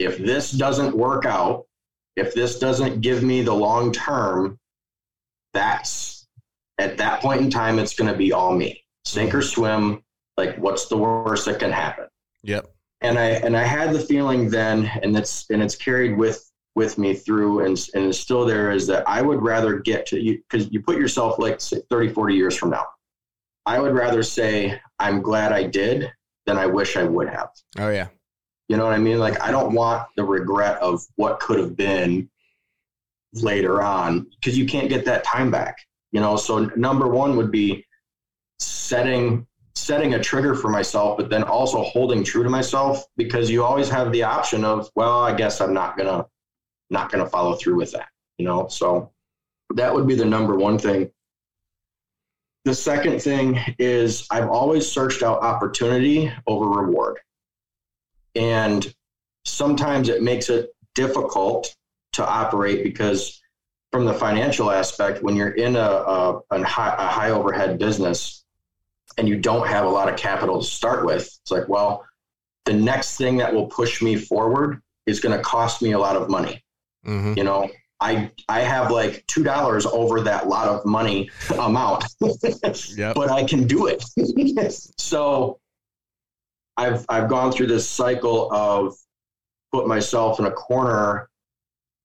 if 0.00 0.16
this 0.18 0.50
doesn't 0.50 0.96
work 0.96 1.26
out, 1.26 1.66
if 2.16 2.34
this 2.34 2.58
doesn't 2.58 3.02
give 3.02 3.22
me 3.22 3.42
the 3.42 3.54
long 3.54 3.92
term, 3.92 4.58
that's 5.52 6.26
at 6.78 6.96
that 6.96 7.20
point 7.20 7.42
in 7.42 7.50
time, 7.50 7.78
it's 7.78 7.94
going 7.94 8.10
to 8.10 8.16
be 8.16 8.32
all 8.32 8.56
me. 8.56 8.82
Sink 9.04 9.34
or 9.34 9.42
swim. 9.42 10.02
Like, 10.40 10.56
what's 10.56 10.86
the 10.86 10.96
worst 10.96 11.44
that 11.44 11.58
can 11.58 11.70
happen? 11.70 12.06
Yep. 12.44 12.66
And 13.02 13.18
I 13.18 13.28
and 13.46 13.56
I 13.56 13.64
had 13.64 13.92
the 13.92 14.00
feeling 14.00 14.48
then, 14.48 14.90
and 15.02 15.16
it's 15.16 15.46
and 15.50 15.62
it's 15.62 15.76
carried 15.76 16.16
with 16.16 16.50
with 16.76 16.98
me 16.98 17.14
through 17.14 17.64
and, 17.66 17.76
and 17.94 18.04
it's 18.06 18.18
still 18.18 18.46
there 18.46 18.70
is 18.70 18.86
that 18.86 19.06
I 19.08 19.22
would 19.22 19.42
rather 19.42 19.78
get 19.78 20.06
to 20.06 20.20
you 20.20 20.38
because 20.38 20.70
you 20.70 20.80
put 20.80 20.96
yourself 20.96 21.38
like 21.38 21.60
say 21.60 21.82
30, 21.90 22.10
40 22.10 22.34
years 22.34 22.56
from 22.56 22.70
now. 22.70 22.86
I 23.66 23.78
would 23.80 23.92
rather 23.92 24.22
say, 24.22 24.80
I'm 24.98 25.20
glad 25.20 25.52
I 25.52 25.64
did 25.64 26.10
than 26.46 26.56
I 26.56 26.66
wish 26.66 26.96
I 26.96 27.02
would 27.02 27.28
have. 27.28 27.50
Oh, 27.78 27.90
yeah. 27.90 28.08
You 28.68 28.76
know 28.76 28.84
what 28.84 28.94
I 28.94 28.98
mean? 28.98 29.18
Like, 29.18 29.40
I 29.42 29.50
don't 29.50 29.74
want 29.74 30.06
the 30.16 30.24
regret 30.24 30.80
of 30.80 31.02
what 31.16 31.40
could 31.40 31.58
have 31.58 31.76
been 31.76 32.30
later 33.34 33.82
on 33.82 34.26
because 34.36 34.56
you 34.56 34.64
can't 34.64 34.88
get 34.88 35.04
that 35.04 35.24
time 35.24 35.50
back. 35.50 35.76
You 36.12 36.20
know, 36.20 36.36
so 36.36 36.70
number 36.76 37.08
one 37.08 37.36
would 37.36 37.50
be 37.50 37.84
setting 38.58 39.46
setting 39.90 40.14
a 40.14 40.22
trigger 40.22 40.54
for 40.54 40.68
myself, 40.68 41.16
but 41.16 41.28
then 41.28 41.42
also 41.42 41.82
holding 41.82 42.22
true 42.22 42.44
to 42.44 42.48
myself 42.48 43.06
because 43.16 43.50
you 43.50 43.64
always 43.64 43.88
have 43.88 44.12
the 44.12 44.22
option 44.22 44.64
of, 44.64 44.88
well, 44.94 45.18
I 45.18 45.34
guess 45.34 45.60
I'm 45.60 45.74
not 45.74 45.98
gonna 45.98 46.28
not 46.90 47.10
gonna 47.10 47.26
follow 47.26 47.56
through 47.56 47.74
with 47.74 47.90
that. 47.90 48.06
You 48.38 48.44
know, 48.44 48.68
so 48.68 49.10
that 49.74 49.92
would 49.92 50.06
be 50.06 50.14
the 50.14 50.24
number 50.24 50.54
one 50.54 50.78
thing. 50.78 51.10
The 52.64 52.72
second 52.72 53.20
thing 53.20 53.58
is 53.80 54.28
I've 54.30 54.48
always 54.48 54.86
searched 54.86 55.24
out 55.24 55.42
opportunity 55.42 56.32
over 56.46 56.66
reward. 56.66 57.18
And 58.36 58.94
sometimes 59.44 60.08
it 60.08 60.22
makes 60.22 60.50
it 60.50 60.70
difficult 60.94 61.74
to 62.12 62.24
operate 62.24 62.84
because 62.84 63.42
from 63.90 64.04
the 64.04 64.14
financial 64.14 64.70
aspect, 64.70 65.20
when 65.24 65.34
you're 65.34 65.56
in 65.66 65.74
a, 65.74 65.80
a, 65.80 66.40
a, 66.52 66.62
high, 66.62 66.94
a 66.96 67.08
high 67.08 67.30
overhead 67.30 67.80
business 67.80 68.40
and 69.18 69.28
you 69.28 69.36
don't 69.36 69.66
have 69.66 69.84
a 69.84 69.88
lot 69.88 70.08
of 70.08 70.16
capital 70.16 70.60
to 70.60 70.66
start 70.66 71.04
with, 71.04 71.22
it's 71.22 71.50
like, 71.50 71.68
well, 71.68 72.06
the 72.64 72.72
next 72.72 73.16
thing 73.16 73.36
that 73.38 73.52
will 73.52 73.66
push 73.66 74.02
me 74.02 74.16
forward 74.16 74.80
is 75.06 75.20
going 75.20 75.36
to 75.36 75.42
cost 75.42 75.82
me 75.82 75.92
a 75.92 75.98
lot 75.98 76.16
of 76.16 76.28
money. 76.28 76.62
Mm-hmm. 77.06 77.34
You 77.36 77.44
know, 77.44 77.70
I 78.00 78.30
I 78.48 78.60
have 78.60 78.90
like 78.90 79.24
two 79.26 79.42
dollars 79.42 79.86
over 79.86 80.20
that 80.22 80.48
lot 80.48 80.68
of 80.68 80.84
money 80.84 81.30
amount, 81.58 82.04
yep. 82.96 83.14
but 83.14 83.30
I 83.30 83.44
can 83.44 83.66
do 83.66 83.86
it. 83.86 84.02
so 84.98 85.58
I've 86.76 87.04
I've 87.08 87.28
gone 87.28 87.52
through 87.52 87.68
this 87.68 87.88
cycle 87.88 88.52
of 88.52 88.94
put 89.72 89.86
myself 89.86 90.38
in 90.38 90.46
a 90.46 90.50
corner 90.50 91.28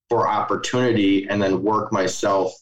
for 0.10 0.28
opportunity 0.28 1.28
and 1.30 1.42
then 1.42 1.64
work 1.64 1.92
myself 1.92 2.54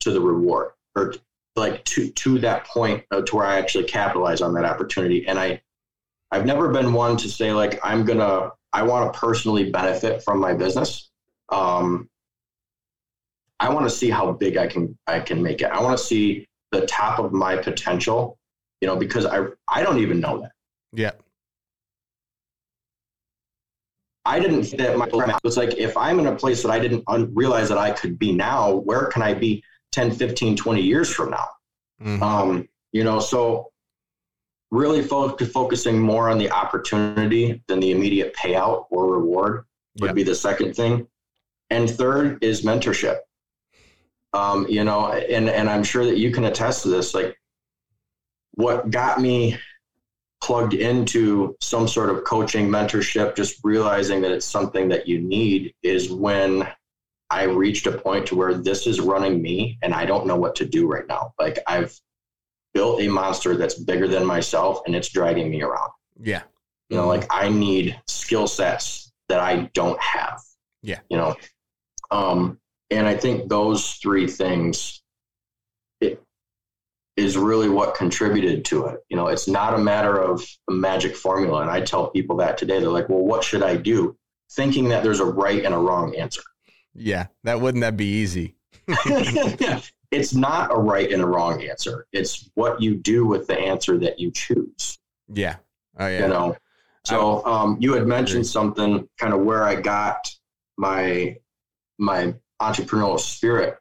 to 0.00 0.10
the 0.10 0.20
reward 0.20 0.72
or 0.96 1.14
like 1.56 1.84
to 1.84 2.10
to 2.10 2.38
that 2.40 2.66
point 2.66 3.04
to 3.10 3.36
where 3.36 3.44
I 3.44 3.58
actually 3.58 3.84
capitalize 3.84 4.40
on 4.40 4.54
that 4.54 4.64
opportunity. 4.64 5.26
And 5.26 5.38
I 5.38 5.60
I've 6.30 6.46
never 6.46 6.70
been 6.70 6.92
one 6.92 7.16
to 7.18 7.28
say 7.28 7.52
like 7.52 7.78
I'm 7.82 8.04
gonna 8.04 8.50
I 8.72 8.82
want 8.82 9.12
to 9.12 9.18
personally 9.18 9.70
benefit 9.70 10.22
from 10.22 10.38
my 10.38 10.54
business. 10.54 11.10
Um, 11.50 12.08
I 13.60 13.72
want 13.72 13.88
to 13.88 13.94
see 13.94 14.08
how 14.08 14.32
big 14.32 14.56
I 14.56 14.66
can 14.66 14.98
I 15.06 15.20
can 15.20 15.42
make 15.42 15.60
it. 15.60 15.66
I 15.66 15.80
want 15.82 15.96
to 15.98 16.02
see 16.02 16.48
the 16.72 16.86
top 16.86 17.18
of 17.18 17.32
my 17.32 17.56
potential, 17.56 18.38
you 18.80 18.88
know, 18.88 18.96
because 18.96 19.26
I 19.26 19.44
I 19.68 19.82
don't 19.82 19.98
even 19.98 20.20
know 20.20 20.40
that. 20.40 20.52
Yeah. 20.92 21.12
I 24.24 24.38
didn't 24.38 24.76
that 24.78 24.96
my 24.96 25.08
it's 25.44 25.56
like 25.56 25.76
if 25.76 25.96
I'm 25.96 26.18
in 26.18 26.26
a 26.26 26.34
place 26.34 26.62
that 26.62 26.70
I 26.70 26.78
didn't 26.78 27.04
un- 27.08 27.30
realize 27.34 27.68
that 27.68 27.78
I 27.78 27.90
could 27.90 28.18
be 28.18 28.32
now, 28.32 28.72
where 28.76 29.06
can 29.06 29.20
I 29.20 29.34
be 29.34 29.62
10, 29.92 30.12
15, 30.12 30.56
20 30.56 30.82
years 30.82 31.10
from 31.12 31.30
now? 31.30 31.48
Mm-hmm. 32.02 32.22
Um, 32.22 32.68
you 32.92 33.04
know, 33.04 33.20
so 33.20 33.72
really 34.70 35.02
fo- 35.02 35.36
focusing 35.36 35.98
more 35.98 36.28
on 36.28 36.38
the 36.38 36.50
opportunity 36.50 37.62
than 37.68 37.78
the 37.78 37.92
immediate 37.92 38.34
payout 38.34 38.86
or 38.90 39.12
reward 39.12 39.64
would 40.00 40.08
yep. 40.08 40.14
be 40.14 40.22
the 40.22 40.34
second 40.34 40.74
thing. 40.74 41.06
And 41.70 41.88
third 41.88 42.42
is 42.42 42.62
mentorship. 42.62 43.18
Um, 44.34 44.66
you 44.68 44.82
know, 44.82 45.12
and 45.12 45.48
and 45.48 45.68
I'm 45.68 45.84
sure 45.84 46.06
that 46.06 46.16
you 46.16 46.30
can 46.30 46.44
attest 46.44 46.82
to 46.82 46.88
this. 46.88 47.14
Like, 47.14 47.36
what 48.52 48.90
got 48.90 49.20
me 49.20 49.58
plugged 50.42 50.74
into 50.74 51.54
some 51.60 51.86
sort 51.86 52.10
of 52.10 52.24
coaching 52.24 52.68
mentorship, 52.68 53.36
just 53.36 53.60
realizing 53.62 54.22
that 54.22 54.32
it's 54.32 54.46
something 54.46 54.88
that 54.88 55.06
you 55.06 55.20
need 55.20 55.74
is 55.82 56.10
when 56.10 56.66
I 57.32 57.44
reached 57.44 57.86
a 57.86 57.92
point 57.92 58.26
to 58.26 58.36
where 58.36 58.52
this 58.52 58.86
is 58.86 59.00
running 59.00 59.40
me 59.40 59.78
and 59.80 59.94
I 59.94 60.04
don't 60.04 60.26
know 60.26 60.36
what 60.36 60.54
to 60.56 60.66
do 60.66 60.86
right 60.86 61.06
now. 61.08 61.32
Like 61.38 61.58
I've 61.66 61.98
built 62.74 63.00
a 63.00 63.08
monster 63.08 63.56
that's 63.56 63.74
bigger 63.74 64.06
than 64.06 64.26
myself 64.26 64.82
and 64.84 64.94
it's 64.94 65.08
dragging 65.08 65.50
me 65.50 65.62
around. 65.62 65.92
Yeah. 66.20 66.42
You 66.90 66.98
know, 66.98 67.08
like 67.08 67.24
I 67.30 67.48
need 67.48 67.98
skill 68.06 68.46
sets 68.46 69.12
that 69.30 69.40
I 69.40 69.70
don't 69.72 69.98
have. 69.98 70.42
Yeah. 70.82 70.98
You 71.08 71.16
know, 71.16 71.34
um, 72.10 72.58
and 72.90 73.08
I 73.08 73.16
think 73.16 73.48
those 73.48 73.92
three 73.94 74.26
things 74.26 75.02
it 76.02 76.22
is 77.16 77.38
really 77.38 77.70
what 77.70 77.94
contributed 77.94 78.66
to 78.66 78.88
it. 78.88 79.00
You 79.08 79.16
know, 79.16 79.28
it's 79.28 79.48
not 79.48 79.72
a 79.72 79.78
matter 79.78 80.20
of 80.20 80.46
a 80.68 80.72
magic 80.72 81.16
formula. 81.16 81.62
And 81.62 81.70
I 81.70 81.80
tell 81.80 82.10
people 82.10 82.36
that 82.36 82.58
today. 82.58 82.78
They're 82.78 82.90
like, 82.90 83.08
well, 83.08 83.24
what 83.24 83.42
should 83.42 83.62
I 83.62 83.76
do? 83.76 84.18
Thinking 84.50 84.90
that 84.90 85.02
there's 85.02 85.20
a 85.20 85.24
right 85.24 85.64
and 85.64 85.74
a 85.74 85.78
wrong 85.78 86.14
answer. 86.14 86.42
Yeah. 86.94 87.26
That 87.44 87.60
wouldn't 87.60 87.82
that 87.82 87.96
be 87.96 88.06
easy? 88.06 88.56
yeah. 89.06 89.80
It's 90.10 90.34
not 90.34 90.70
a 90.70 90.76
right 90.76 91.10
and 91.10 91.22
a 91.22 91.26
wrong 91.26 91.62
answer. 91.62 92.06
It's 92.12 92.50
what 92.54 92.82
you 92.82 92.96
do 92.96 93.24
with 93.26 93.46
the 93.46 93.58
answer 93.58 93.98
that 93.98 94.18
you 94.18 94.30
choose. 94.30 94.98
Yeah. 95.32 95.56
Oh 95.98 96.06
yeah. 96.06 96.20
You 96.20 96.28
know. 96.28 96.56
So 97.04 97.44
um, 97.46 97.78
you 97.80 97.94
had 97.94 98.06
mentioned 98.06 98.46
something 98.46 99.08
kind 99.18 99.34
of 99.34 99.40
where 99.40 99.64
I 99.64 99.74
got 99.74 100.30
my 100.76 101.36
my 101.98 102.34
entrepreneurial 102.60 103.18
spirit. 103.18 103.78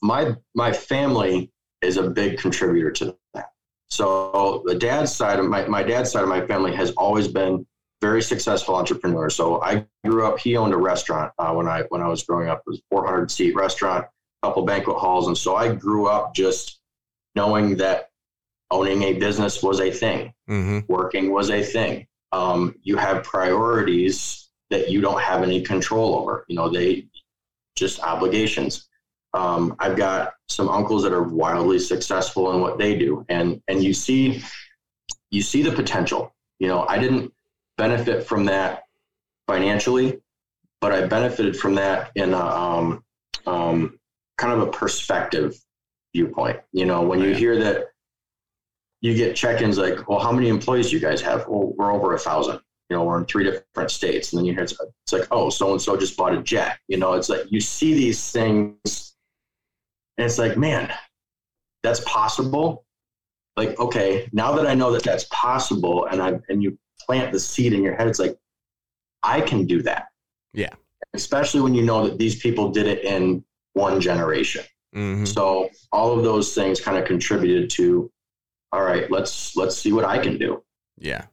My 0.00 0.36
my 0.54 0.72
family 0.72 1.52
is 1.82 1.96
a 1.96 2.08
big 2.08 2.38
contributor 2.38 2.90
to 2.92 3.16
that. 3.34 3.50
So 3.88 4.62
the 4.66 4.74
dad's 4.74 5.14
side 5.14 5.38
of 5.38 5.46
my, 5.46 5.66
my 5.66 5.82
dad's 5.82 6.12
side 6.12 6.22
of 6.22 6.28
my 6.28 6.46
family 6.46 6.74
has 6.74 6.90
always 6.92 7.28
been 7.28 7.66
very 8.00 8.22
successful 8.22 8.76
entrepreneur. 8.76 9.28
So 9.30 9.60
I 9.60 9.86
grew 10.04 10.26
up. 10.26 10.38
He 10.38 10.56
owned 10.56 10.72
a 10.72 10.78
restaurant 10.78 11.32
uh, 11.38 11.52
when 11.52 11.66
I 11.66 11.82
when 11.88 12.00
I 12.00 12.08
was 12.08 12.22
growing 12.22 12.48
up. 12.48 12.58
It 12.60 12.70
was 12.70 12.78
a 12.78 12.82
400 12.90 13.30
seat 13.30 13.54
restaurant, 13.54 14.06
a 14.42 14.46
couple 14.46 14.64
banquet 14.64 14.96
halls, 14.96 15.26
and 15.26 15.36
so 15.36 15.56
I 15.56 15.74
grew 15.74 16.06
up 16.06 16.34
just 16.34 16.80
knowing 17.34 17.76
that 17.76 18.10
owning 18.70 19.02
a 19.02 19.14
business 19.14 19.62
was 19.62 19.80
a 19.80 19.90
thing, 19.90 20.32
mm-hmm. 20.48 20.80
working 20.92 21.32
was 21.32 21.50
a 21.50 21.62
thing. 21.62 22.06
Um, 22.32 22.74
you 22.82 22.96
have 22.96 23.24
priorities 23.24 24.48
that 24.70 24.90
you 24.90 25.00
don't 25.00 25.20
have 25.20 25.42
any 25.42 25.62
control 25.62 26.16
over. 26.16 26.44
You 26.48 26.56
know, 26.56 26.68
they 26.68 27.06
just 27.76 28.00
obligations. 28.00 28.88
Um, 29.34 29.76
I've 29.78 29.96
got 29.96 30.34
some 30.48 30.68
uncles 30.68 31.02
that 31.02 31.12
are 31.12 31.22
wildly 31.22 31.78
successful 31.78 32.52
in 32.52 32.60
what 32.60 32.78
they 32.78 32.96
do, 32.96 33.24
and 33.28 33.62
and 33.68 33.82
you 33.82 33.94
see 33.94 34.42
you 35.30 35.42
see 35.42 35.62
the 35.62 35.72
potential. 35.72 36.34
You 36.58 36.68
know, 36.68 36.86
I 36.88 36.98
didn't 36.98 37.32
benefit 37.78 38.26
from 38.26 38.44
that 38.46 38.82
financially, 39.46 40.20
but 40.80 40.92
I 40.92 41.06
benefited 41.06 41.56
from 41.56 41.76
that 41.76 42.10
in 42.14 42.34
a 42.34 42.38
um, 42.38 43.02
um, 43.46 43.98
kind 44.36 44.60
of 44.60 44.68
a 44.68 44.70
perspective 44.70 45.56
viewpoint. 46.14 46.60
You 46.72 46.84
know, 46.84 47.02
when 47.02 47.20
you 47.20 47.34
hear 47.34 47.58
that 47.60 47.86
you 49.00 49.14
get 49.14 49.36
check-ins 49.36 49.78
like, 49.78 50.08
well, 50.08 50.18
how 50.18 50.32
many 50.32 50.48
employees 50.48 50.90
do 50.90 50.96
you 50.96 51.00
guys 51.00 51.22
have? 51.22 51.46
Well, 51.48 51.72
we're 51.76 51.92
over 51.92 52.14
a 52.14 52.18
thousand. 52.18 52.60
You 52.90 52.96
know, 52.96 53.04
we're 53.04 53.18
in 53.18 53.26
three 53.26 53.44
different 53.44 53.90
states, 53.90 54.32
and 54.32 54.38
then 54.38 54.44
you 54.44 54.52
hear 54.52 54.64
it's, 54.64 54.72
it's 54.72 55.12
like, 55.12 55.28
oh, 55.30 55.50
so 55.50 55.72
and 55.72 55.80
so 55.80 55.96
just 55.96 56.16
bought 56.16 56.34
a 56.34 56.42
jet. 56.42 56.78
You 56.88 56.98
know, 56.98 57.14
it's 57.14 57.28
like 57.28 57.42
you 57.50 57.60
see 57.60 57.94
these 57.94 58.30
things 58.30 59.14
and 60.18 60.26
it's 60.26 60.38
like, 60.38 60.58
man, 60.58 60.92
that's 61.82 62.00
possible. 62.00 62.84
Like, 63.56 63.78
okay, 63.78 64.28
now 64.32 64.52
that 64.56 64.66
I 64.66 64.74
know 64.74 64.92
that 64.92 65.04
that's 65.04 65.24
possible 65.30 66.06
and 66.06 66.20
I 66.20 66.40
and 66.48 66.62
you 66.62 66.76
plant 67.00 67.32
the 67.32 67.40
seed 67.40 67.72
in 67.72 67.82
your 67.82 67.94
head, 67.94 68.08
it's 68.08 68.18
like, 68.18 68.38
I 69.22 69.40
can 69.40 69.66
do 69.66 69.82
that. 69.82 70.08
Yeah. 70.52 70.74
Especially 71.14 71.60
when 71.60 71.74
you 71.74 71.82
know 71.82 72.08
that 72.08 72.18
these 72.18 72.40
people 72.40 72.70
did 72.70 72.86
it 72.86 73.04
in 73.04 73.44
one 73.74 74.00
generation. 74.00 74.64
Mm-hmm. 74.94 75.24
So 75.24 75.70
all 75.92 76.16
of 76.16 76.24
those 76.24 76.54
things 76.54 76.80
kind 76.80 76.96
of 76.96 77.04
contributed 77.04 77.70
to, 77.70 78.10
all 78.72 78.82
right, 78.82 79.10
let's 79.10 79.56
let's 79.56 79.76
see 79.76 79.92
what 79.92 80.04
I 80.04 80.18
can 80.18 80.38
do. 80.38 80.62
Yeah. 80.98 81.26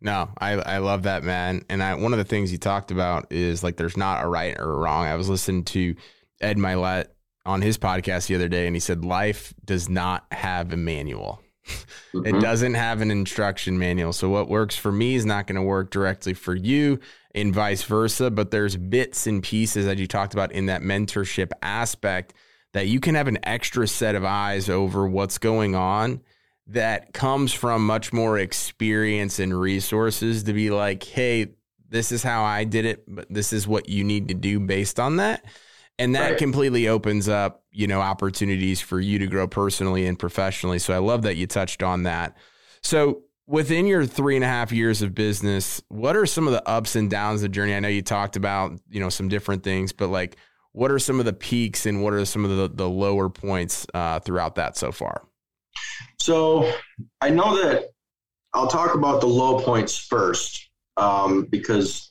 No, 0.00 0.28
I, 0.38 0.52
I 0.52 0.78
love 0.78 1.04
that, 1.04 1.24
man. 1.24 1.64
And 1.68 1.82
I, 1.82 1.94
one 1.94 2.12
of 2.12 2.18
the 2.18 2.24
things 2.24 2.52
you 2.52 2.58
talked 2.58 2.90
about 2.90 3.32
is 3.32 3.64
like 3.64 3.76
there's 3.76 3.96
not 3.96 4.24
a 4.24 4.28
right 4.28 4.56
or 4.58 4.70
a 4.70 4.76
wrong. 4.76 5.06
I 5.06 5.16
was 5.16 5.28
listening 5.28 5.64
to 5.64 5.96
Ed 6.40 6.56
Mylett 6.56 7.06
on 7.44 7.62
his 7.62 7.78
podcast 7.78 8.28
the 8.28 8.36
other 8.36 8.48
day, 8.48 8.66
and 8.66 8.76
he 8.76 8.80
said 8.80 9.04
life 9.04 9.54
does 9.64 9.88
not 9.88 10.26
have 10.30 10.72
a 10.72 10.76
manual. 10.76 11.42
Mm-hmm. 12.14 12.24
It 12.36 12.40
doesn't 12.40 12.74
have 12.74 13.02
an 13.02 13.10
instruction 13.10 13.78
manual. 13.78 14.14
So 14.14 14.30
what 14.30 14.48
works 14.48 14.76
for 14.76 14.90
me 14.90 15.14
is 15.14 15.26
not 15.26 15.46
going 15.46 15.56
to 15.56 15.62
work 15.62 15.90
directly 15.90 16.32
for 16.32 16.54
you 16.54 17.00
and 17.34 17.54
vice 17.54 17.82
versa, 17.82 18.30
but 18.30 18.50
there's 18.50 18.76
bits 18.76 19.26
and 19.26 19.42
pieces 19.42 19.84
that 19.86 19.98
you 19.98 20.06
talked 20.06 20.32
about 20.32 20.52
in 20.52 20.66
that 20.66 20.80
mentorship 20.80 21.50
aspect 21.60 22.32
that 22.72 22.86
you 22.86 23.00
can 23.00 23.14
have 23.14 23.28
an 23.28 23.38
extra 23.42 23.86
set 23.86 24.14
of 24.14 24.24
eyes 24.24 24.68
over 24.68 25.06
what's 25.06 25.38
going 25.38 25.74
on 25.74 26.22
that 26.68 27.12
comes 27.12 27.52
from 27.52 27.86
much 27.86 28.12
more 28.12 28.38
experience 28.38 29.38
and 29.38 29.58
resources 29.58 30.44
to 30.44 30.52
be 30.52 30.70
like, 30.70 31.02
"Hey, 31.02 31.48
this 31.88 32.12
is 32.12 32.22
how 32.22 32.44
I 32.44 32.64
did 32.64 32.84
it, 32.84 33.04
but 33.08 33.26
this 33.30 33.52
is 33.52 33.66
what 33.66 33.88
you 33.88 34.04
need 34.04 34.28
to 34.28 34.34
do 34.34 34.60
based 34.60 35.00
on 35.00 35.16
that." 35.16 35.44
And 35.98 36.14
that 36.14 36.30
right. 36.30 36.38
completely 36.38 36.88
opens 36.88 37.28
up 37.28 37.64
you 37.70 37.86
know 37.86 38.00
opportunities 38.00 38.80
for 38.80 39.00
you 39.00 39.18
to 39.18 39.26
grow 39.26 39.46
personally 39.46 40.06
and 40.06 40.18
professionally. 40.18 40.78
So 40.78 40.94
i 40.94 40.98
love 40.98 41.22
that 41.22 41.36
you 41.36 41.46
touched 41.46 41.82
on 41.82 42.04
that. 42.04 42.36
So 42.82 43.22
within 43.46 43.86
your 43.86 44.04
three 44.04 44.36
and 44.36 44.44
a 44.44 44.48
half 44.48 44.72
years 44.72 45.02
of 45.02 45.14
business 45.14 45.82
what 45.88 46.16
are 46.16 46.26
some 46.26 46.46
of 46.46 46.52
the 46.52 46.66
ups 46.68 46.96
and 46.96 47.10
downs 47.10 47.42
of 47.42 47.50
the 47.50 47.54
journey? 47.54 47.74
I 47.74 47.80
know 47.80 47.88
you 47.88 48.02
talked 48.02 48.36
about 48.36 48.78
you 48.88 49.00
know 49.00 49.08
some 49.08 49.28
different 49.28 49.62
things 49.62 49.92
but 49.92 50.08
like 50.08 50.36
what 50.72 50.90
are 50.90 50.98
some 50.98 51.18
of 51.18 51.24
the 51.24 51.32
peaks 51.32 51.86
and 51.86 52.02
what 52.02 52.12
are 52.12 52.24
some 52.24 52.44
of 52.44 52.56
the, 52.56 52.68
the 52.68 52.88
lower 52.88 53.28
points 53.28 53.86
uh, 53.94 54.20
throughout 54.20 54.54
that 54.56 54.76
so 54.76 54.92
far? 54.92 55.22
So 56.18 56.72
i 57.20 57.30
know 57.30 57.62
that 57.62 57.90
i'll 58.54 58.68
talk 58.68 58.94
about 58.94 59.20
the 59.20 59.26
low 59.26 59.60
points 59.60 59.96
first 59.96 60.68
um, 60.96 61.44
because 61.44 62.10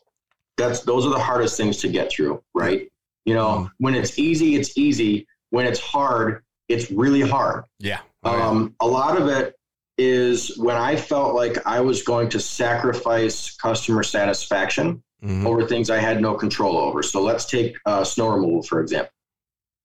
that's 0.56 0.82
those 0.82 1.06
are 1.06 1.10
the 1.12 1.20
hardest 1.20 1.58
things 1.58 1.77
to 1.77 1.88
get 1.88 2.12
through 2.12 2.41
right 2.56 2.89
you 3.28 3.34
know, 3.34 3.48
mm. 3.48 3.72
when 3.78 3.94
it's 3.94 4.18
easy, 4.18 4.56
it's 4.56 4.78
easy. 4.78 5.28
When 5.50 5.66
it's 5.66 5.82
hard, 5.82 6.44
it's 6.70 6.90
really 6.90 7.22
hard. 7.22 7.66
Yeah. 7.78 8.00
Oh, 8.24 8.42
um, 8.42 8.76
A 8.80 8.88
lot 8.88 9.22
of 9.22 9.28
it 9.28 9.54
is 9.98 10.58
when 10.58 10.78
I 10.78 10.96
felt 10.96 11.36
like 11.36 11.68
I 11.68 11.82
was 11.82 12.04
going 12.04 12.30
to 12.30 12.40
sacrifice 12.40 13.54
customer 13.58 14.04
satisfaction 14.04 15.04
mm-hmm. 15.22 15.46
over 15.46 15.68
things 15.68 15.90
I 15.90 15.98
had 15.98 16.22
no 16.22 16.36
control 16.36 16.78
over. 16.78 17.04
So 17.04 17.22
let's 17.22 17.46
take 17.46 17.76
uh, 17.86 18.06
snow 18.06 18.30
removal, 18.30 18.64
for 18.64 18.80
example. 18.80 19.12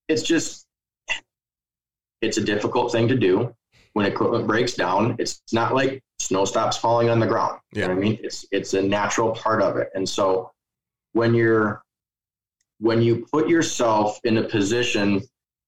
It's 0.06 0.22
just, 0.22 0.64
it's 2.20 2.36
a 2.36 2.44
difficult 2.44 2.92
thing 2.92 3.08
to 3.08 3.16
do 3.16 3.56
when 3.94 4.06
equipment 4.06 4.46
breaks 4.46 4.74
down. 4.74 5.16
It's 5.18 5.42
not 5.52 5.74
like 5.74 6.00
snow 6.20 6.44
stops 6.44 6.76
falling 6.76 7.10
on 7.10 7.18
the 7.18 7.26
ground. 7.26 7.58
Yeah. 7.72 7.82
You 7.82 7.88
know 7.88 7.94
I 7.94 7.98
mean? 7.98 8.18
It's, 8.22 8.46
it's 8.52 8.74
a 8.74 8.82
natural 8.82 9.32
part 9.32 9.62
of 9.62 9.78
it. 9.78 9.88
And 9.94 10.08
so 10.08 10.52
when 11.12 11.34
you're, 11.34 11.82
when 12.82 13.00
you 13.00 13.24
put 13.30 13.48
yourself 13.48 14.18
in 14.24 14.38
a 14.38 14.42
position 14.42 15.22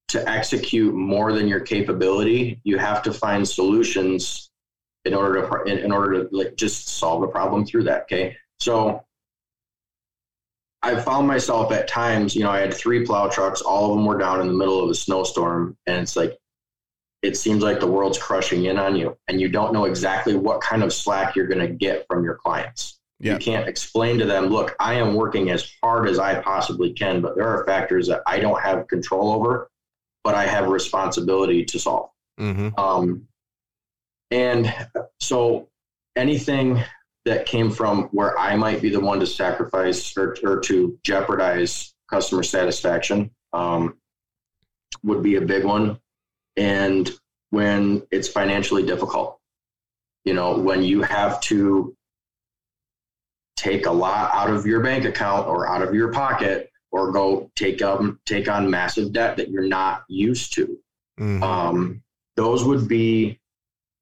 to 0.09 0.29
execute 0.29 0.93
more 0.93 1.33
than 1.33 1.47
your 1.47 1.61
capability, 1.61 2.61
you 2.65 2.77
have 2.77 3.03
to 3.05 3.13
find 3.13 3.47
solutions 3.49 4.51
in 5.05 5.15
order 5.15 5.41
to 5.41 5.63
in, 5.63 5.79
in 5.79 5.93
order 5.93 6.25
to 6.25 6.37
like 6.37 6.57
just 6.57 6.89
solve 6.89 7.21
the 7.21 7.29
problem 7.29 7.65
through 7.65 7.85
that. 7.85 8.03
Okay, 8.03 8.37
so 8.59 9.05
I 10.83 11.01
found 11.01 11.29
myself 11.29 11.71
at 11.71 11.87
times, 11.87 12.35
you 12.35 12.43
know, 12.43 12.51
I 12.51 12.59
had 12.59 12.75
three 12.75 13.07
plow 13.07 13.29
trucks, 13.29 13.63
all 13.63 13.93
of 13.93 13.97
them 13.97 14.07
were 14.07 14.19
down 14.19 14.41
in 14.41 14.49
the 14.49 14.53
middle 14.53 14.83
of 14.83 14.91
a 14.91 14.95
snowstorm, 14.95 15.77
and 15.87 16.03
it's 16.03 16.17
like 16.17 16.37
it 17.23 17.37
seems 17.37 17.63
like 17.63 17.79
the 17.79 17.87
world's 17.87 18.19
crushing 18.19 18.65
in 18.65 18.77
on 18.77 18.97
you, 18.97 19.17
and 19.29 19.41
you 19.41 19.49
don't 19.49 19.73
know 19.73 19.85
exactly 19.85 20.35
what 20.35 20.61
kind 20.61 20.83
of 20.83 20.93
slack 20.93 21.37
you're 21.37 21.47
going 21.47 21.65
to 21.65 21.73
get 21.73 22.07
from 22.09 22.25
your 22.25 22.35
clients. 22.35 22.94
Yeah. 23.21 23.35
You 23.35 23.39
can't 23.39 23.69
explain 23.69 24.19
to 24.19 24.27
them, 24.27 24.47
look, 24.47 24.75
I 24.81 24.95
am 24.95 25.15
working 25.15 25.51
as 25.51 25.73
hard 25.83 26.09
as 26.09 26.19
I 26.19 26.41
possibly 26.41 26.93
can, 26.93 27.21
but 27.21 27.37
there 27.37 27.49
are 27.49 27.65
factors 27.65 28.09
that 28.09 28.23
I 28.27 28.39
don't 28.41 28.61
have 28.61 28.89
control 28.89 29.33
over, 29.33 29.71
but 30.25 30.35
I 30.35 30.47
have 30.47 30.69
responsibility 30.69 31.65
to 31.65 31.79
solve. 31.79 32.11
Mm-hmm. 32.41 32.79
Um, 32.79 33.29
and 34.31 34.75
so 35.21 35.69
anything 36.17 36.83
that 37.25 37.47
came 37.47 37.71
from 37.71 38.05
where 38.13 38.39
I 38.39 38.57
might 38.57 38.83
be 38.83 38.91
the 38.91 39.01
one 39.01 39.21
to 39.21 39.27
sacrifice 39.27 40.17
or, 40.17 40.37
or 40.45 40.61
to 40.61 40.99
jeopardize 41.03 41.95
customer 42.11 42.43
satisfaction 42.43 43.31
um, 43.53 43.97
would 45.03 45.23
be 45.23 45.37
a 45.37 45.41
big 45.41 45.65
one. 45.65 45.99
And 46.57 47.11
when 47.51 48.03
it's 48.11 48.29
financially 48.29 48.85
difficult, 48.85 49.39
you 50.25 50.35
know, 50.35 50.59
when 50.59 50.83
you 50.83 51.03
have 51.03 51.41
to 51.43 51.97
take 53.57 53.87
a 53.87 53.91
lot 53.91 54.35
out 54.35 54.51
of 54.51 54.67
your 54.67 54.81
bank 54.81 55.05
account 55.05 55.47
or 55.47 55.69
out 55.69 55.83
of 55.83 55.95
your 55.95 56.13
pocket 56.13 56.71
or 56.91 57.13
go 57.13 57.51
take 57.57 57.83
um 57.83 58.21
take 58.25 58.49
on 58.49 58.71
massive 58.71 59.13
debt 59.13 59.37
that 59.37 59.51
you're 59.51 59.67
not 59.67 60.05
used 60.09 60.53
to. 60.55 60.79
Mm-hmm. 61.19 61.43
Um, 61.43 62.03
those 62.37 62.65
would 62.65 62.89
be 62.89 63.41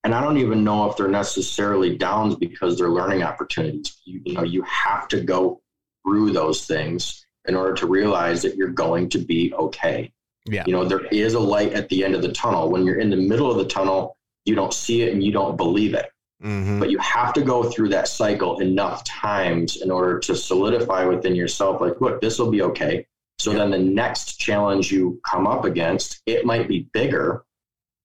and 0.04 0.14
I 0.14 0.20
don't 0.20 0.38
even 0.38 0.64
know 0.64 0.90
if 0.90 0.96
they're 0.96 1.08
necessarily 1.08 1.96
downs 1.96 2.34
because 2.34 2.76
they're 2.76 2.90
learning 2.90 3.22
opportunities. 3.22 4.00
You, 4.04 4.20
you, 4.24 4.34
know, 4.34 4.42
you 4.42 4.62
have 4.62 5.06
to 5.08 5.20
go 5.20 5.60
through 6.04 6.32
those 6.32 6.66
things 6.66 7.24
in 7.46 7.54
order 7.54 7.74
to 7.74 7.86
realize 7.86 8.42
that 8.42 8.56
you're 8.56 8.68
going 8.68 9.08
to 9.10 9.18
be 9.18 9.52
okay. 9.54 10.12
Yeah. 10.46 10.64
You 10.66 10.72
know, 10.72 10.84
there 10.84 11.06
is 11.06 11.34
a 11.34 11.40
light 11.40 11.72
at 11.72 11.88
the 11.88 12.04
end 12.04 12.16
of 12.16 12.22
the 12.22 12.32
tunnel. 12.32 12.68
When 12.70 12.84
you're 12.84 12.98
in 12.98 13.10
the 13.10 13.16
middle 13.16 13.50
of 13.50 13.58
the 13.58 13.64
tunnel, 13.64 14.16
you 14.44 14.56
don't 14.56 14.74
see 14.74 15.02
it 15.02 15.12
and 15.12 15.22
you 15.22 15.30
don't 15.30 15.56
believe 15.56 15.94
it. 15.94 16.10
Mm-hmm. 16.42 16.80
But 16.80 16.90
you 16.90 16.98
have 16.98 17.32
to 17.34 17.42
go 17.42 17.62
through 17.62 17.90
that 17.90 18.08
cycle 18.08 18.58
enough 18.58 19.04
times 19.04 19.80
in 19.80 19.90
order 19.90 20.18
to 20.20 20.34
solidify 20.34 21.04
within 21.04 21.36
yourself, 21.36 21.80
like, 21.80 22.00
look, 22.00 22.20
this 22.20 22.38
will 22.38 22.50
be 22.50 22.62
okay. 22.62 23.06
So 23.38 23.52
yeah. 23.52 23.58
then 23.58 23.70
the 23.70 23.78
next 23.78 24.38
challenge 24.38 24.90
you 24.90 25.20
come 25.24 25.46
up 25.46 25.64
against, 25.64 26.20
it 26.26 26.44
might 26.44 26.68
be 26.68 26.88
bigger, 26.92 27.44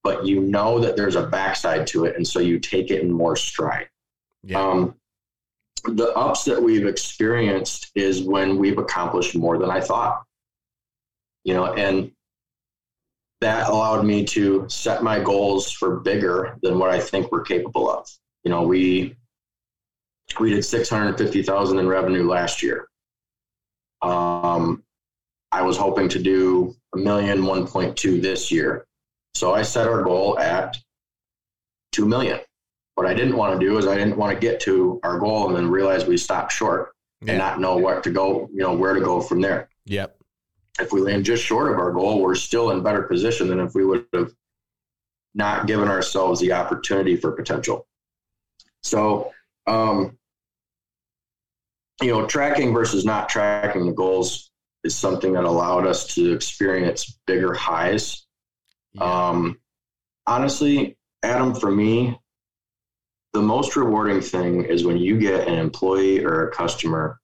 but 0.03 0.25
you 0.25 0.41
know 0.41 0.79
that 0.79 0.96
there's 0.96 1.15
a 1.15 1.25
backside 1.25 1.88
to 1.88 2.06
it. 2.06 2.15
And 2.15 2.27
so 2.27 2.39
you 2.39 2.60
take 2.60 2.91
it 2.91 3.01
in 3.01 3.12
more 3.12 3.36
stride. 3.36 3.89
Yeah. 4.44 4.62
Um, 4.62 4.96
the 5.86 6.13
ups 6.13 6.44
that 6.46 6.62
we've 6.62 6.86
experienced 6.86 7.91
is 7.96 8.24
when 8.24 8.58
we've 8.58 8.77
accomplished 8.77 9.36
more 9.36 9.58
than 9.58 9.70
I 9.70 9.82
thought. 9.82 10.24
You 11.44 11.53
know, 11.53 11.74
and 11.74 12.12
that 13.41 13.70
allowed 13.70 14.06
me 14.06 14.25
to 14.25 14.66
set 14.68 15.03
my 15.03 15.20
goals 15.20 15.72
for 15.72 16.00
bigger 16.00 16.57
than 16.62 16.79
what 16.79 16.90
I 16.90 17.00
think 17.00 17.31
we're 17.31 17.44
capable 17.44 17.90
of. 17.90 18.07
You 18.48 18.53
know, 18.53 18.62
we 18.62 19.14
we 20.40 20.51
did 20.51 20.64
650,000 20.64 21.79
in 21.79 21.86
revenue 21.86 22.24
last 22.24 22.64
year. 22.64 22.88
Um, 24.01 24.86
I 25.51 25.64
was 25.64 25.75
hoping 25.75 26.07
to 26.07 26.18
do 26.18 26.74
a 26.96 26.98
million, 26.98 27.42
1.2 27.42 28.22
this 28.22 28.50
year. 28.50 28.88
So 29.36 29.53
I 29.53 29.64
set 29.64 29.86
our 29.86 30.01
goal 30.01 30.40
at 30.40 30.77
2 31.92 32.05
million. 32.05 32.40
What 32.96 33.05
I 33.05 33.14
didn't 33.14 33.36
want 33.36 33.60
to 33.60 33.66
do 33.68 33.77
is 33.79 33.86
I 33.86 33.98
didn't 33.98 34.16
want 34.16 34.33
to 34.33 34.40
get 34.40 34.62
to 34.62 35.01
our 35.03 35.20
goal 35.20 35.48
and 35.48 35.55
then 35.57 35.70
realize 35.70 36.05
we 36.05 36.16
stopped 36.16 36.53
short 36.53 36.94
yeah. 37.20 37.31
and 37.31 37.40
not 37.40 37.60
know 37.60 37.75
what 37.75 38.01
to 38.05 38.12
go, 38.12 38.50
you 38.53 38.62
know, 38.62 38.74
where 38.74 38.94
to 38.94 39.01
go 39.01 39.20
from 39.20 39.42
there. 39.42 39.68
Yep. 39.88 40.18
If 40.79 40.94
we 40.94 41.01
land 41.01 41.25
just 41.25 41.44
short 41.44 41.70
of 41.70 41.79
our 41.79 41.92
goal, 41.92 42.22
we're 42.22 42.36
still 42.36 42.72
in 42.72 42.81
better 42.81 43.03
position 43.03 43.50
than 43.50 43.60
if 43.60 43.75
we 43.75 43.83
would 43.83 44.05
have 44.14 44.33
not 45.36 45.68
given 45.68 45.90
ourselves 45.90 46.40
the 46.40 46.53
opportunity 46.53 47.18
for 47.18 47.33
potential. 47.33 47.87
So, 48.83 49.31
um, 49.66 50.18
you 52.01 52.09
know, 52.09 52.25
tracking 52.25 52.74
versus 52.74 53.05
not 53.05 53.29
tracking 53.29 53.85
the 53.85 53.94
goals 53.94 54.51
is 54.83 54.96
something 54.96 55.33
that 55.33 55.44
allowed 55.44 55.87
us 55.87 56.16
to 56.16 56.31
experience 56.31 57.20
bigger 57.25 57.53
highs 57.53 58.27
yeah. 58.94 59.29
Um, 59.29 59.59
honestly, 60.25 60.98
Adam, 61.24 61.53
for 61.53 61.72
me, 61.72 62.20
the 63.33 63.42
most 63.42 63.75
rewarding 63.75 64.22
thing 64.22 64.63
is 64.63 64.85
when 64.85 64.98
you 64.98 65.20
get 65.20 65.48
an 65.48 65.55
employee 65.55 66.24
or 66.24 66.48
a 66.48 66.51
customer 66.51 67.20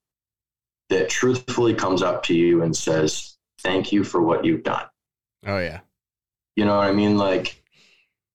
that 0.89 1.09
truthfully 1.09 1.73
comes 1.73 2.01
up 2.01 2.23
to 2.23 2.35
you 2.35 2.63
and 2.63 2.75
says, 2.75 3.37
Thank 3.59 3.93
you 3.93 4.03
for 4.03 4.21
what 4.21 4.43
you've 4.43 4.63
done. 4.63 4.85
Oh, 5.45 5.57
yeah. 5.57 5.79
You 6.57 6.65
know 6.65 6.75
what 6.75 6.87
I 6.87 6.91
mean? 6.91 7.17
Like, 7.17 7.63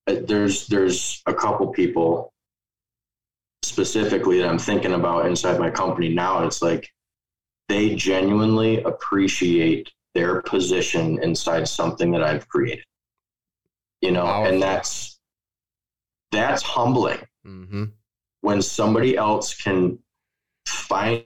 uh, 0.07 0.16
there's 0.24 0.66
there's 0.68 1.22
a 1.26 1.35
couple 1.35 1.66
people 1.68 2.33
specifically 3.79 4.41
that 4.41 4.49
I'm 4.49 4.59
thinking 4.59 4.95
about 4.95 5.27
inside 5.27 5.61
my 5.61 5.71
company 5.71 6.09
now. 6.09 6.45
It's 6.45 6.62
like 6.62 6.88
they 7.69 7.95
genuinely 7.95 8.83
appreciate 8.83 9.93
their 10.14 10.43
position 10.43 11.23
inside 11.23 11.69
something 11.69 12.11
that 12.11 12.25
I've 12.25 12.49
created 12.49 12.85
you 14.01 14.12
know, 14.12 14.25
Powerful. 14.25 14.53
and 14.53 14.62
that's 14.62 15.19
that's 16.31 16.62
humbling 16.62 17.19
mm-hmm. 17.47 17.85
when 18.43 18.62
somebody 18.62 19.17
else 19.17 19.55
can 19.55 19.99
find 20.67 21.25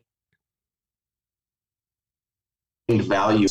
value. 2.90 3.48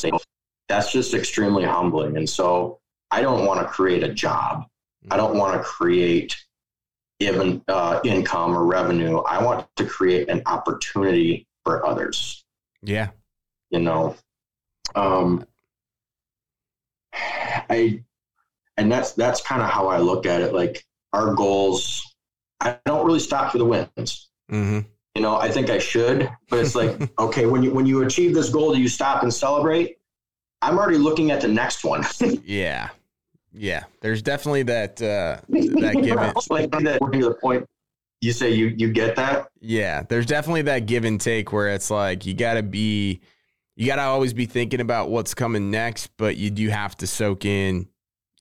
That's 0.70 0.92
just 0.92 1.14
extremely 1.14 1.66
humbling, 1.66 2.18
and 2.18 2.30
so 2.30 2.80
I 3.12 3.22
don't 3.22 3.46
want 3.46 3.60
to 3.60 3.68
create 3.68 4.04
a 4.04 4.14
job. 4.14 4.62
Mm-hmm. 4.62 5.14
I 5.14 5.18
don't 5.18 5.38
want 5.38 5.56
to 5.56 5.64
create 5.64 6.36
even 7.22 7.64
uh, 7.68 8.00
income 8.04 8.56
or 8.56 8.66
revenue. 8.66 9.20
I 9.20 9.44
want 9.44 9.68
to 9.78 9.86
create 9.86 10.30
an 10.30 10.42
opportunity 10.46 11.48
for 11.64 11.86
others. 11.86 12.44
Yeah, 12.82 13.10
you 13.70 13.80
know, 13.80 14.16
um, 14.96 15.46
I 17.14 18.04
and 18.78 18.92
that's 18.92 19.14
that's 19.14 19.42
kind 19.42 19.62
of 19.62 19.70
how 19.70 19.88
I 19.88 20.00
look 20.00 20.26
at 20.26 20.42
it. 20.42 20.54
Like 20.54 20.86
our 21.14 21.34
goals, 21.34 22.16
I 22.60 22.78
don't 22.86 23.06
really 23.06 23.20
stop 23.20 23.52
for 23.52 23.58
the 23.58 23.66
wins. 23.66 24.30
Mm-hmm. 24.52 24.80
You 25.16 25.22
know, 25.22 25.36
I 25.36 25.50
think 25.50 25.70
I 25.70 25.78
should, 25.78 26.32
but 26.50 26.60
it's 26.60 26.76
like, 26.76 26.98
okay, 27.20 27.46
when 27.46 27.64
you 27.64 27.72
when 27.74 27.86
you 27.86 28.04
achieve 28.04 28.34
this 28.34 28.50
goal, 28.50 28.74
do 28.74 28.82
you 28.82 28.88
stop 28.88 29.24
and 29.24 29.34
celebrate? 29.34 29.98
I'm 30.62 30.78
already 30.78 30.98
looking 30.98 31.32
at 31.32 31.42
the 31.42 31.48
next 31.48 31.84
one. 31.84 32.06
yeah, 32.46 32.90
yeah. 33.54 33.84
There's 34.02 34.22
definitely 34.22 34.64
that 34.64 35.02
uh, 35.02 35.42
that 35.50 36.02
given 36.02 36.34
like 36.50 36.72
that 36.72 37.00
working 37.02 37.22
to 37.22 37.30
the 37.30 37.36
point. 37.36 37.68
You 38.22 38.34
say 38.34 38.52
you 38.52 38.68
you 38.68 38.92
get 38.92 39.16
that? 39.16 39.50
Yeah, 39.60 40.04
there's 40.04 40.26
definitely 40.26 40.64
that 40.64 40.86
give 40.86 41.06
and 41.06 41.20
take 41.20 41.52
where 41.52 41.70
it's 41.70 41.90
like 41.90 42.26
you 42.26 42.34
got 42.34 42.54
to 42.54 42.64
be, 42.64 43.22
you 43.76 43.88
got 43.88 43.96
to 43.96 44.04
always 44.04 44.34
be 44.34 44.46
thinking 44.46 44.80
about 44.80 45.10
what's 45.10 45.34
coming 45.34 45.72
next, 45.72 46.12
but 46.18 46.38
you 46.38 46.52
do 46.52 46.70
have 46.70 46.96
to 46.98 47.08
soak 47.08 47.46
in 47.46 47.88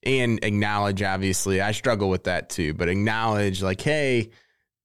and 0.02 0.42
acknowledge 0.42 1.02
obviously 1.02 1.60
i 1.60 1.72
struggle 1.72 2.08
with 2.08 2.24
that 2.24 2.48
too 2.48 2.72
but 2.72 2.88
acknowledge 2.88 3.62
like 3.62 3.80
hey 3.80 4.30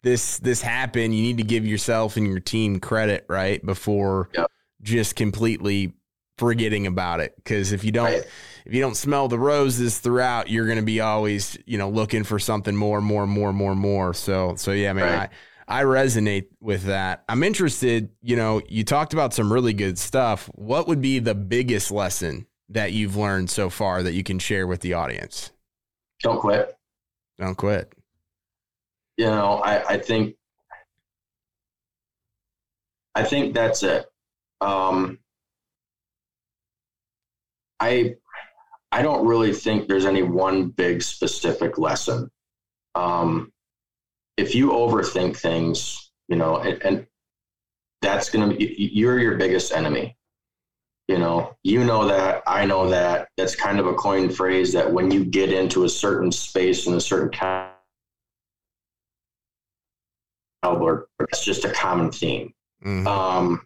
this 0.04 0.40
this 0.40 0.62
happened 0.62 1.16
you 1.16 1.22
need 1.22 1.38
to 1.38 1.44
give 1.44 1.66
yourself 1.66 2.18
and 2.18 2.28
your 2.28 2.40
team 2.40 2.80
credit 2.80 3.26
right 3.30 3.66
before 3.66 4.30
yep. 4.34 4.52
just 4.82 5.16
completely 5.16 5.94
forgetting 6.38 6.86
about 6.86 7.22
it 7.22 7.34
because 7.38 7.72
if 7.72 7.84
you 7.84 7.92
don't 7.92 8.06
right. 8.12 8.28
If 8.66 8.74
you 8.74 8.82
don't 8.82 8.96
smell 8.96 9.28
the 9.28 9.40
roses 9.40 10.00
throughout 10.00 10.50
you're 10.50 10.66
going 10.66 10.78
to 10.78 10.84
be 10.84 11.00
always 11.00 11.58
you 11.66 11.78
know 11.78 11.90
looking 11.90 12.24
for 12.24 12.40
something 12.40 12.76
more 12.76 13.02
more 13.02 13.28
more 13.28 13.54
more 13.54 13.76
more 13.76 14.14
so 14.14 14.56
so 14.56 14.72
yeah 14.72 14.94
man 14.94 15.20
right. 15.20 15.30
I, 15.68 15.82
I 15.82 15.84
resonate 15.84 16.48
with 16.60 16.84
that 16.84 17.24
i'm 17.30 17.44
interested 17.44 18.10
you 18.22 18.36
know 18.36 18.62
you 18.68 18.84
talked 18.84 19.14
about 19.14 19.34
some 19.34 19.52
really 19.52 19.74
good 19.74 19.98
stuff 19.98 20.50
what 20.56 20.88
would 20.88 21.02
be 21.02 21.20
the 21.20 21.36
biggest 21.36 21.92
lesson 21.92 22.48
that 22.70 22.94
you've 22.94 23.16
learned 23.16 23.50
so 23.50 23.70
far 23.70 24.04
that 24.04 24.14
you 24.14 24.24
can 24.24 24.40
share 24.40 24.68
with 24.68 24.82
the 24.82 24.94
audience? 24.94 25.52
Don't 26.22 26.40
quit. 26.40 26.76
Don't 27.38 27.56
quit. 27.56 27.94
You 29.18 29.28
know, 29.28 29.62
I, 29.64 29.94
I 29.94 29.98
think 29.98 30.36
I 33.14 33.24
think 33.24 33.54
that's 33.54 33.84
it. 33.84 34.06
Um, 34.60 35.20
I 37.80 38.16
I 38.92 39.02
don't 39.02 39.28
really 39.28 39.54
think 39.54 39.88
there's 39.88 40.06
any 40.06 40.24
one 40.24 40.70
big 40.70 41.02
specific 41.02 41.78
lesson. 41.78 42.30
Um, 42.96 43.52
if 44.38 44.56
you 44.56 44.70
overthink 44.70 45.38
things, 45.38 46.12
you 46.28 46.36
know, 46.36 46.58
and, 46.58 46.82
and 46.84 47.08
that's 48.02 48.30
going 48.30 48.50
to 48.50 48.56
be 48.56 48.76
you're 48.94 49.20
your 49.20 49.36
biggest 49.38 49.74
enemy. 49.74 50.16
You 51.08 51.20
know, 51.20 51.56
you 51.64 51.84
know 51.84 52.08
that, 52.08 52.42
I 52.48 52.66
know 52.66 52.90
that. 52.90 53.28
That's 53.38 53.56
kind 53.56 53.80
of 53.80 53.86
a 53.86 53.94
coined 53.94 54.36
phrase 54.36 54.74
that 54.74 54.92
when 54.92 55.12
you 55.12 55.24
get 55.24 55.54
into 55.54 55.84
a 55.84 55.90
certain 55.90 56.32
space 56.32 56.88
and 56.88 56.96
a 56.96 57.02
certain 57.02 57.30
caliber, 60.64 61.08
it's 61.20 61.46
just 61.46 61.64
a 61.64 61.72
common 61.72 62.12
theme. 62.12 62.54
Mm-hmm. 62.84 63.08
Um, 63.08 63.66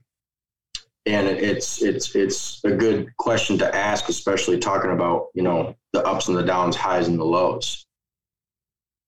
and 1.06 1.28
it's 1.28 1.82
it's 1.82 2.16
it's 2.16 2.64
a 2.64 2.72
good 2.72 3.16
question 3.18 3.58
to 3.60 3.76
ask, 3.76 4.10
especially 4.10 4.60
talking 4.60 4.92
about 4.92 5.28
you 5.34 5.44
know 5.44 5.76
the 5.94 6.06
ups 6.06 6.28
and 6.28 6.38
the 6.38 6.44
downs, 6.44 6.76
highs 6.76 7.08
and 7.08 7.20
the 7.20 7.26
lows. 7.26 7.86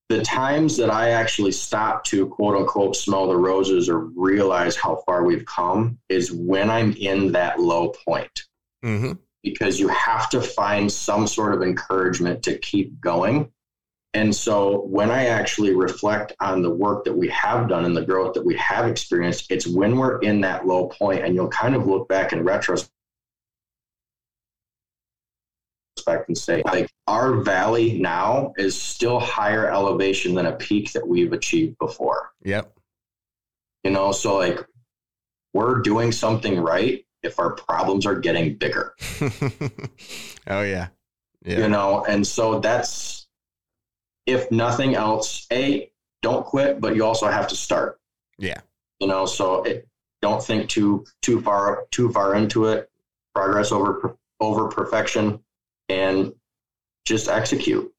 The 0.10 0.22
times 0.22 0.76
that 0.78 0.90
I 0.90 1.12
actually 1.12 1.54
stop 1.54 2.04
to 2.06 2.28
quote 2.28 2.56
unquote 2.56 2.96
smell 2.96 3.28
the 3.28 3.38
roses 3.38 3.88
or 3.88 4.00
realize 4.00 4.76
how 4.76 5.04
far 5.06 5.24
we've 5.24 5.46
come 5.46 6.00
is 6.10 6.32
when 6.32 6.70
I'm 6.70 6.94
in 6.94 7.32
that 7.34 7.60
low 7.60 7.90
point. 7.90 8.44
Mm-hmm. 8.84 9.14
Because 9.44 9.80
you 9.80 9.88
have 9.88 10.30
to 10.32 10.42
find 10.42 10.92
some 10.92 11.26
sort 11.28 11.54
of 11.54 11.64
encouragement 11.64 12.44
to 12.44 12.58
keep 12.60 13.00
going 13.00 13.52
and 14.14 14.36
so 14.36 14.82
when 14.82 15.10
I 15.10 15.28
actually 15.28 15.74
reflect 15.74 16.34
on 16.42 16.62
the 16.62 16.70
work 16.70 17.06
that 17.06 17.14
we 17.14 17.30
have 17.30 17.70
done 17.70 17.86
and 17.86 17.96
the 17.96 18.06
growth 18.06 18.34
that 18.34 18.46
we 18.46 18.58
have 18.58 18.86
experienced, 18.86 19.50
it's 19.50 19.66
when 19.66 19.96
we're 19.96 20.20
in 20.20 20.42
that 20.42 20.68
low 20.68 20.88
point 20.88 21.24
and 21.24 21.34
you'll 21.34 21.48
kind 21.48 21.76
of 21.76 21.88
look 21.88 22.10
back 22.10 22.34
in 22.34 22.44
retrospect 22.44 22.92
and 26.28 26.38
say, 26.38 26.62
like, 26.66 26.90
our 27.08 27.36
valley 27.42 28.00
now 28.02 28.52
is 28.58 28.80
still 28.80 29.20
higher 29.20 29.72
elevation 29.72 30.36
than 30.36 30.46
a 30.46 30.54
peak 30.54 30.92
that 30.92 31.08
we've 31.08 31.32
achieved 31.32 31.78
before. 31.80 32.32
Yep. 32.44 32.74
You 33.86 33.92
know, 33.92 34.12
so 34.12 34.36
like 34.36 34.60
we're 35.54 35.80
doing 35.80 36.12
something 36.12 36.60
right 36.60 37.06
if 37.24 37.40
our 37.40 37.52
problems 37.52 38.06
are 38.06 38.20
getting 38.20 38.56
bigger. 38.58 38.94
oh, 40.48 40.64
yeah. 40.64 40.88
Yeah. 41.44 41.60
You 41.60 41.70
know, 41.70 42.04
and 42.06 42.28
so 42.28 42.60
that's, 42.60 43.21
if 44.26 44.52
nothing 44.52 44.96
else, 44.96 45.48
a 45.52 45.92
don't 46.22 46.46
quit, 46.46 46.80
but 46.80 46.96
you 46.96 47.06
also 47.06 47.28
have 47.28 47.48
to 47.48 47.56
start. 47.56 48.00
Yeah. 48.38 48.62
You 49.00 49.08
know, 49.08 49.26
so 49.26 49.64
it, 49.64 49.88
don't 50.22 50.44
think 50.44 50.70
too 50.70 51.06
too 51.22 51.42
far 51.42 51.86
too 51.92 52.12
far 52.12 52.36
into 52.36 52.66
it. 52.66 52.90
Progress 53.34 53.72
over 53.72 54.16
over 54.40 54.68
perfection, 54.68 55.40
and 55.90 56.34
just 57.06 57.28
execute. 57.28 57.92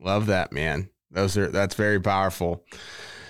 Love 0.00 0.26
that, 0.26 0.52
man. 0.52 0.88
Those 1.10 1.36
are 1.36 1.48
that's 1.48 1.74
very 1.74 2.00
powerful. 2.00 2.64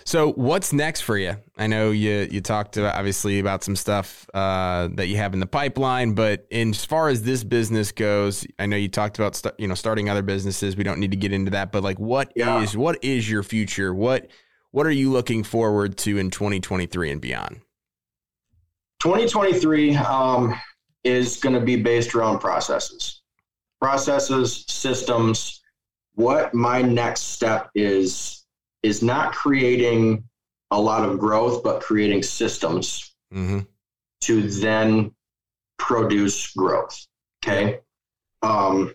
So 0.05 0.33
what's 0.33 0.73
next 0.73 1.03
for 1.03 1.17
you? 1.17 1.37
I 1.57 1.67
know 1.67 1.91
you 1.91 2.29
you 2.31 2.41
talked 2.41 2.77
about, 2.77 2.97
obviously 2.97 3.39
about 3.39 3.63
some 3.63 3.77
stuff 3.77 4.29
uh, 4.35 4.89
that 4.95 5.09
you 5.09 5.17
have 5.17 5.35
in 5.35 5.41
the 5.41 5.47
pipeline, 5.47 6.15
but 6.15 6.47
in, 6.51 6.71
as 6.71 6.85
far 6.85 7.09
as 7.09 7.23
this 7.23 7.45
business 7.45 7.93
goes, 7.93 8.47
I 8.59 8.67
know 8.67 8.77
you 8.77 8.89
talked 8.89 9.19
about 9.19 9.37
st- 9.37 9.55
you 9.59 9.69
know 9.69 9.75
starting 9.75 10.09
other 10.09 10.23
businesses. 10.23 10.77
We 10.77 10.85
don't 10.85 10.99
need 10.99 11.13
to 11.13 11.17
get 11.17 11.33
into 11.33 11.51
that, 11.53 11.73
but 11.73 11.83
like 11.83 11.99
what 11.99 12.33
yeah. 12.35 12.63
is 12.63 12.77
what 12.77 13.03
is 13.03 13.31
your 13.31 13.43
future? 13.43 13.95
What 13.95 14.29
what 14.73 14.87
are 14.87 14.91
you 14.91 15.11
looking 15.11 15.45
forward 15.45 15.99
to 15.99 16.19
in 16.19 16.31
2023 16.31 17.11
and 17.11 17.21
beyond? 17.21 17.61
2023 19.01 19.97
um, 19.97 20.59
is 21.05 21.37
going 21.39 21.55
to 21.55 21.61
be 21.61 21.77
based 21.77 22.15
around 22.15 22.39
processes, 22.39 23.23
processes, 23.81 24.65
systems. 24.69 25.61
What 26.15 26.55
my 26.55 26.83
next 26.83 27.23
step 27.33 27.71
is 27.75 28.42
is 28.83 29.03
not 29.03 29.33
creating 29.33 30.25
a 30.71 30.81
lot 30.81 31.09
of 31.09 31.19
growth, 31.19 31.63
but 31.63 31.83
creating 31.83 32.23
systems 32.23 33.15
mm-hmm. 33.33 33.61
to 34.23 34.43
then 34.43 35.13
produce 35.79 36.53
growth. 36.53 37.07
Okay. 37.45 37.81
Um, 38.43 38.95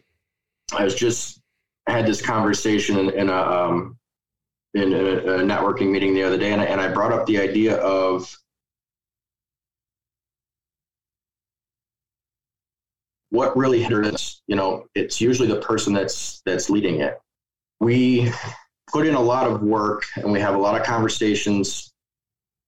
I 0.75 0.83
was 0.83 0.95
just 0.95 1.41
I 1.87 1.91
had 1.91 2.05
this 2.05 2.21
conversation 2.21 2.97
in, 2.97 3.09
in 3.11 3.29
a 3.29 3.37
um, 3.37 3.97
in 4.73 4.93
a, 4.93 4.97
a, 4.97 5.39
networking 5.39 5.91
meeting 5.91 6.13
the 6.13 6.23
other 6.23 6.37
day, 6.37 6.51
and 6.51 6.61
I, 6.61 6.65
and 6.65 6.81
I 6.81 6.89
brought 6.89 7.13
up 7.13 7.25
the 7.25 7.39
idea 7.39 7.77
of 7.77 8.35
what 13.29 13.55
really 13.55 13.81
hinders. 13.81 14.41
You 14.47 14.55
know, 14.55 14.85
it's 14.95 15.21
usually 15.21 15.47
the 15.47 15.61
person 15.61 15.93
that's 15.93 16.41
that's 16.45 16.69
leading 16.69 16.99
it. 16.99 17.19
We 17.79 18.31
put 18.91 19.05
in 19.05 19.15
a 19.15 19.21
lot 19.21 19.47
of 19.47 19.61
work 19.61 20.05
and 20.15 20.31
we 20.31 20.39
have 20.39 20.55
a 20.55 20.57
lot 20.57 20.79
of 20.79 20.85
conversations 20.85 21.91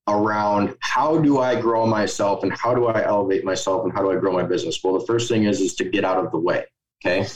around 0.08 0.76
how 0.80 1.18
do 1.20 1.40
I 1.40 1.60
grow 1.60 1.86
myself 1.86 2.44
and 2.44 2.52
how 2.52 2.74
do 2.74 2.88
I 2.88 3.04
elevate 3.04 3.46
myself 3.46 3.84
and 3.86 3.94
how 3.94 4.02
do 4.02 4.12
I 4.12 4.16
grow 4.16 4.34
my 4.34 4.44
business? 4.44 4.84
Well, 4.84 4.98
the 4.98 5.06
first 5.06 5.30
thing 5.30 5.44
is 5.44 5.62
is 5.62 5.76
to 5.76 5.86
get 5.86 6.04
out 6.04 6.24
of 6.24 6.32
the 6.32 6.40
way. 6.40 6.66
Okay. 7.06 7.28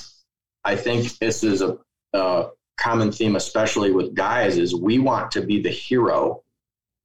I 0.65 0.75
think 0.75 1.17
this 1.19 1.43
is 1.43 1.61
a, 1.61 1.77
a 2.13 2.49
common 2.77 3.11
theme, 3.11 3.35
especially 3.35 3.91
with 3.91 4.15
guys, 4.15 4.57
is 4.57 4.75
we 4.75 4.99
want 4.99 5.31
to 5.31 5.41
be 5.41 5.61
the 5.61 5.69
hero 5.69 6.43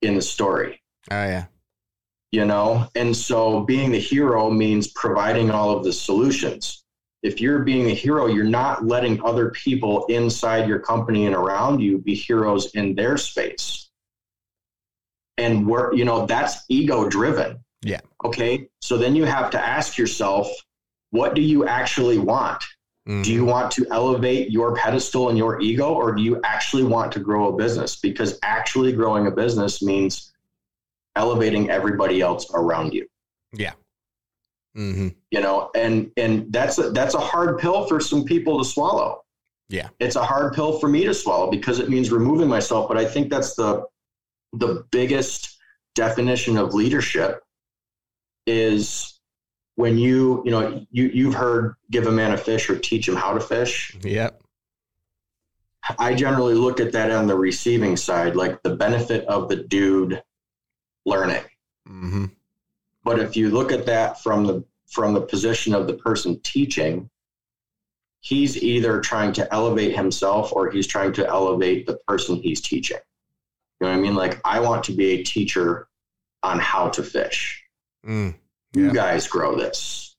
in 0.03 0.15
the 0.15 0.23
story. 0.23 0.83
Oh 1.11 1.25
yeah. 1.25 1.47
You 2.31 2.45
know, 2.45 2.89
and 2.95 3.17
so 3.17 3.61
being 3.61 3.91
the 3.91 4.01
hero 4.01 4.51
means 4.51 4.89
providing 4.89 5.51
all 5.51 5.71
of 5.71 5.85
the 5.85 5.93
solutions 5.93 6.85
if 7.23 7.41
you're 7.41 7.61
being 7.61 7.91
a 7.91 7.95
hero, 7.95 8.27
you're 8.27 8.45
not 8.45 8.87
letting 8.87 9.23
other 9.25 9.51
people 9.51 10.07
inside 10.07 10.69
your 10.69 10.79
company 10.79 11.27
and 11.27 11.35
around 11.35 11.81
you 11.81 11.99
be 11.99 12.15
heroes 12.15 12.75
in 12.75 12.95
their 12.95 13.17
space. 13.17 13.91
And 15.37 15.67
we're, 15.67 15.95
you 15.95 16.05
know, 16.05 16.27
that's 16.27 16.65
ego 16.69 17.09
driven. 17.09 17.59
Yeah. 17.83 18.01
Okay. 18.25 18.69
So 18.81 18.97
then 18.97 19.15
you 19.15 19.25
have 19.25 19.51
to 19.51 19.61
ask 19.61 19.99
yourself, 19.99 20.49
what 21.11 21.35
do 21.35 21.41
you 21.41 21.67
actually 21.67 22.19
want? 22.19 22.63
Mm-hmm. 23.09 23.23
Do 23.23 23.33
you 23.33 23.45
want 23.45 23.71
to 23.73 23.87
elevate 23.91 24.51
your 24.51 24.75
pedestal 24.75 25.31
and 25.31 25.39
your 25.39 25.61
ego, 25.61 25.95
or 25.95 26.13
do 26.13 26.23
you 26.23 26.41
actually 26.45 26.85
want 26.85 27.11
to 27.13 27.21
grow 27.21 27.49
a 27.49 27.57
business? 27.57 27.97
Because 27.97 28.39
actually 28.43 28.93
growing 28.93 29.27
a 29.27 29.31
business 29.31 29.81
means 29.81 30.33
elevating 31.17 31.71
everybody 31.71 32.21
else 32.21 32.51
around 32.53 32.93
you. 32.93 33.07
Yeah. 33.53 33.73
Mm-hmm. 34.79 35.09
You 35.33 35.41
know, 35.41 35.71
and 35.75 36.11
and 36.17 36.53
that's 36.53 36.79
a, 36.79 36.91
that's 36.91 37.15
a 37.15 37.21
hard 37.21 37.59
pill 37.59 37.87
for 37.87 37.99
some 38.01 38.25
people 38.25 38.59
to 38.59 38.65
swallow. 38.65 39.25
Yeah, 39.69 39.89
it's 39.99 40.17
a 40.17 40.25
hard 40.25 40.55
pill 40.55 40.79
for 40.79 40.89
me 40.89 41.05
to 41.05 41.13
swallow 41.13 41.51
because 41.51 41.81
it 41.81 41.91
means 41.91 42.13
removing 42.13 42.49
myself. 42.49 42.89
But 42.89 42.97
I 42.97 43.05
think 43.05 43.29
that's 43.29 43.55
the 43.57 43.85
the 44.53 44.85
biggest 44.93 45.59
definition 45.95 46.57
of 46.57 46.75
leadership 46.75 47.43
is 48.47 49.21
when 49.75 49.99
you 49.99 50.43
you 50.45 50.53
know 50.53 50.87
you 50.91 51.11
you've 51.13 51.35
heard 51.35 51.75
give 51.91 52.07
a 52.07 52.13
man 52.13 52.33
a 52.33 52.37
fish 52.37 52.71
or 52.71 52.79
teach 52.79 53.09
him 53.09 53.17
how 53.17 53.35
to 53.35 53.41
fish. 53.41 53.97
Yep. 54.03 54.43
I 55.99 56.15
generally 56.15 56.55
look 56.55 56.81
at 56.81 56.93
that 56.93 57.11
on 57.11 57.27
the 57.27 57.35
receiving 57.37 57.97
side, 57.97 58.37
like 58.37 58.63
the 58.63 58.77
benefit 58.77 59.25
of 59.27 59.49
the 59.49 59.57
dude 59.57 60.23
learning. 61.07 61.43
Mm-hmm. 61.89 62.27
But 63.09 63.21
if 63.21 63.39
you 63.39 63.49
look 63.49 63.73
at 63.73 63.87
that 63.87 64.23
from 64.23 64.45
the 64.45 64.63
from 64.87 65.15
the 65.15 65.23
position 65.23 65.75
of 65.75 65.87
the 65.87 65.95
person 65.95 66.39
teaching, 66.41 67.09
he's 68.21 68.63
either 68.63 69.01
trying 69.01 69.33
to 69.33 69.51
elevate 69.51 69.97
himself 69.97 70.53
or 70.53 70.71
he's 70.71 70.87
trying 70.87 71.15
to 71.15 71.27
elevate 71.27 71.87
the 71.87 71.97
person 72.07 72.37
he's 72.37 72.61
teaching. 72.61 72.99
You 73.81 73.87
know 73.87 73.93
what 73.93 73.99
I 73.99 74.01
mean? 74.03 74.15
Like 74.15 74.39
I 74.45 74.61
want 74.61 74.85
to 74.85 74.93
be 74.93 75.13
a 75.13 75.23
teacher 75.23 75.89
on 76.43 76.59
how 76.59 76.91
to 76.91 77.03
fish. 77.03 77.65
Mm, 78.07 78.35
yeah. 78.75 78.83
You 78.83 78.93
guys 78.93 79.27
grow 79.27 79.57
this. 79.57 80.15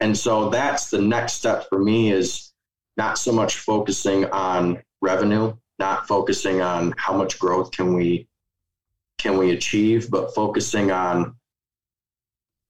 And 0.00 0.14
so 0.14 0.50
that's 0.50 0.90
the 0.90 1.00
next 1.00 1.32
step 1.32 1.66
for 1.70 1.78
me 1.78 2.12
is 2.12 2.52
not 2.98 3.16
so 3.16 3.32
much 3.32 3.56
focusing 3.56 4.26
on 4.26 4.82
revenue, 5.00 5.56
not 5.78 6.06
focusing 6.06 6.60
on 6.60 6.92
how 6.98 7.16
much 7.16 7.38
growth 7.38 7.70
can 7.70 7.94
we 7.94 8.28
can 9.16 9.38
we 9.38 9.52
achieve, 9.52 10.10
but 10.10 10.34
focusing 10.34 10.90
on 10.90 11.37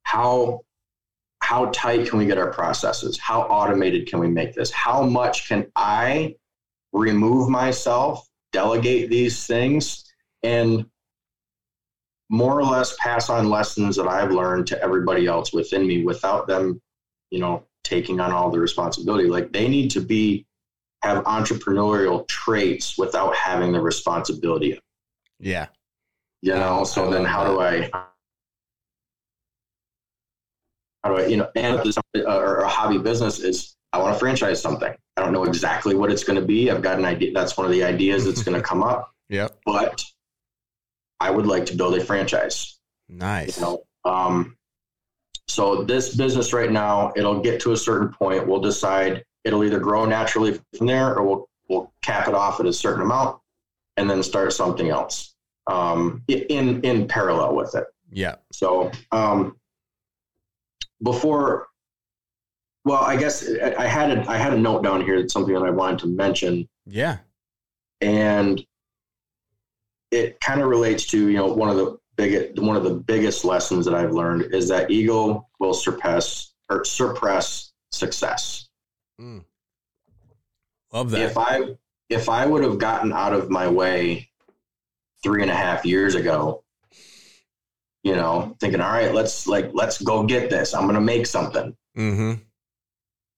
how 0.09 0.63
how 1.41 1.67
tight 1.67 2.09
can 2.09 2.19
we 2.19 2.25
get 2.25 2.39
our 2.39 2.51
processes? 2.51 3.19
How 3.19 3.43
automated 3.43 4.09
can 4.09 4.19
we 4.19 4.29
make 4.29 4.55
this? 4.55 4.71
How 4.71 5.03
much 5.03 5.49
can 5.49 5.71
I 5.77 6.35
remove 6.93 7.51
myself, 7.51 8.27
delegate 8.53 9.11
these 9.11 9.47
things, 9.47 10.05
and 10.43 10.87
more 12.31 12.59
or 12.59 12.65
less 12.65 12.97
pass 12.99 13.29
on 13.29 13.51
lessons 13.51 13.97
that 13.97 14.09
I've 14.09 14.33
learned 14.33 14.67
to 14.69 14.83
everybody 14.83 15.27
else 15.27 15.53
within 15.53 15.87
me 15.87 16.05
without 16.05 16.47
them, 16.47 16.81
you 17.31 17.39
know, 17.39 17.65
taking 17.85 18.19
on 18.19 18.33
all 18.33 18.51
the 18.51 18.59
responsibility. 18.59 19.29
Like 19.29 19.53
they 19.53 19.69
need 19.69 19.91
to 19.91 20.01
be 20.01 20.47
have 21.03 21.23
entrepreneurial 21.25 22.27
traits 22.29 22.97
without 22.97 23.35
having 23.37 23.73
the 23.73 23.81
responsibility. 23.81 24.81
Yeah. 25.39 25.67
You 26.41 26.55
know, 26.55 26.85
so 26.85 27.11
then 27.11 27.25
how 27.27 27.45
that. 27.45 27.51
do 27.51 27.61
I 27.61 28.09
how 31.03 31.15
do 31.15 31.23
I, 31.23 31.27
you 31.27 31.37
know, 31.37 31.49
and 31.55 31.79
this, 31.81 31.97
uh, 31.99 32.23
or 32.25 32.59
a 32.59 32.69
hobby 32.69 32.99
business 32.99 33.41
is 33.41 33.77
I 33.93 33.99
want 33.99 34.15
to 34.15 34.19
franchise 34.19 34.61
something. 34.61 34.95
I 35.17 35.23
don't 35.23 35.33
know 35.33 35.45
exactly 35.45 35.95
what 35.95 36.11
it's 36.11 36.25
going 36.25 36.39
to 36.39 36.45
be. 36.45 36.71
I've 36.71 36.83
got 36.83 36.99
an 36.99 37.05
idea. 37.05 37.33
That's 37.33 37.57
one 37.57 37.67
of 37.67 37.73
the 37.73 37.85
ideas 37.85 38.25
that's 38.25 38.43
going 38.43 38.57
to 38.57 38.63
come 38.63 38.83
up. 38.83 39.11
Yeah. 39.31 39.49
But 39.67 40.03
I 41.21 41.31
would 41.31 41.47
like 41.47 41.67
to 41.67 41.77
build 41.77 41.95
a 41.95 42.03
franchise. 42.03 42.79
Nice. 43.11 43.59
You 43.59 43.63
know, 43.63 43.83
um, 44.07 44.57
so 45.49 45.83
this 45.83 46.17
business 46.17 46.55
right 46.55 46.73
now, 46.73 47.13
it'll 47.15 47.41
get 47.41 47.61
to 47.61 47.73
a 47.73 47.77
certain 47.77 48.09
point. 48.09 48.47
We'll 48.47 48.61
decide 48.61 49.25
it'll 49.45 49.65
either 49.65 49.81
grow 49.81 50.05
naturally 50.05 50.59
from 50.77 50.87
there, 50.87 51.15
or 51.15 51.25
we'll 51.25 51.49
we'll 51.69 51.93
cap 52.03 52.29
it 52.29 52.35
off 52.35 52.61
at 52.61 52.67
a 52.67 52.73
certain 52.73 53.03
amount, 53.03 53.39
and 53.97 54.09
then 54.09 54.23
start 54.23 54.53
something 54.53 54.89
else 54.89 55.35
um, 55.67 56.23
in 56.29 56.81
in 56.83 57.09
parallel 57.09 57.55
with 57.55 57.75
it. 57.75 57.85
Yeah. 58.11 58.37
So 58.53 58.91
um, 59.13 59.57
before, 61.03 61.69
well, 62.85 63.03
I 63.03 63.17
guess 63.17 63.47
I 63.79 63.87
had 63.87 64.11
a, 64.17 64.31
I 64.31 64.37
had 64.37 64.53
a 64.53 64.59
note 64.59 64.83
down 64.83 65.01
here. 65.03 65.21
That's 65.21 65.33
something 65.33 65.55
that 65.55 65.63
I 65.63 65.71
wanted 65.71 65.99
to 66.01 66.07
mention, 66.07 66.69
Yeah. 66.87 67.19
and 68.01 68.65
it 70.11 70.41
kind 70.41 70.61
of 70.61 70.69
relates 70.69 71.07
to 71.09 71.29
you 71.29 71.37
know 71.37 71.53
one 71.53 71.69
of 71.69 71.77
the 71.77 71.99
big 72.17 72.59
one 72.59 72.77
of 72.77 72.85
the 72.85 72.95
biggest 72.95 73.45
lessons 73.45 73.85
that 73.85 73.95
I've 73.95 74.13
learned 74.13 74.55
is 74.55 74.69
that 74.69 74.91
ego 74.91 75.47
will 75.61 75.75
surpass 75.75 76.53
or 76.71 76.85
suppress 76.85 77.73
success. 77.93 78.69
Mm. 79.21 79.45
Love 80.93 81.11
that. 81.11 81.21
If 81.21 81.37
I 81.37 81.61
if 82.09 82.29
I 82.29 82.47
would 82.47 82.65
have 82.65 82.79
gotten 82.79 83.13
out 83.13 83.35
of 83.35 83.51
my 83.51 83.69
way 83.69 84.31
three 85.23 85.43
and 85.43 85.51
a 85.51 85.55
half 85.55 85.85
years 85.85 86.15
ago, 86.15 86.65
you 88.09 88.17
know, 88.17 88.57
thinking, 88.59 88.81
all 88.81 88.91
right, 88.91 89.13
let's 89.13 89.47
like 89.47 89.71
let's 89.75 90.01
go 90.01 90.23
get 90.23 90.49
this. 90.49 90.73
I'm 90.73 90.87
gonna 90.87 90.99
make 91.01 91.27
something. 91.27 91.77
mm-hmm. 91.95 92.43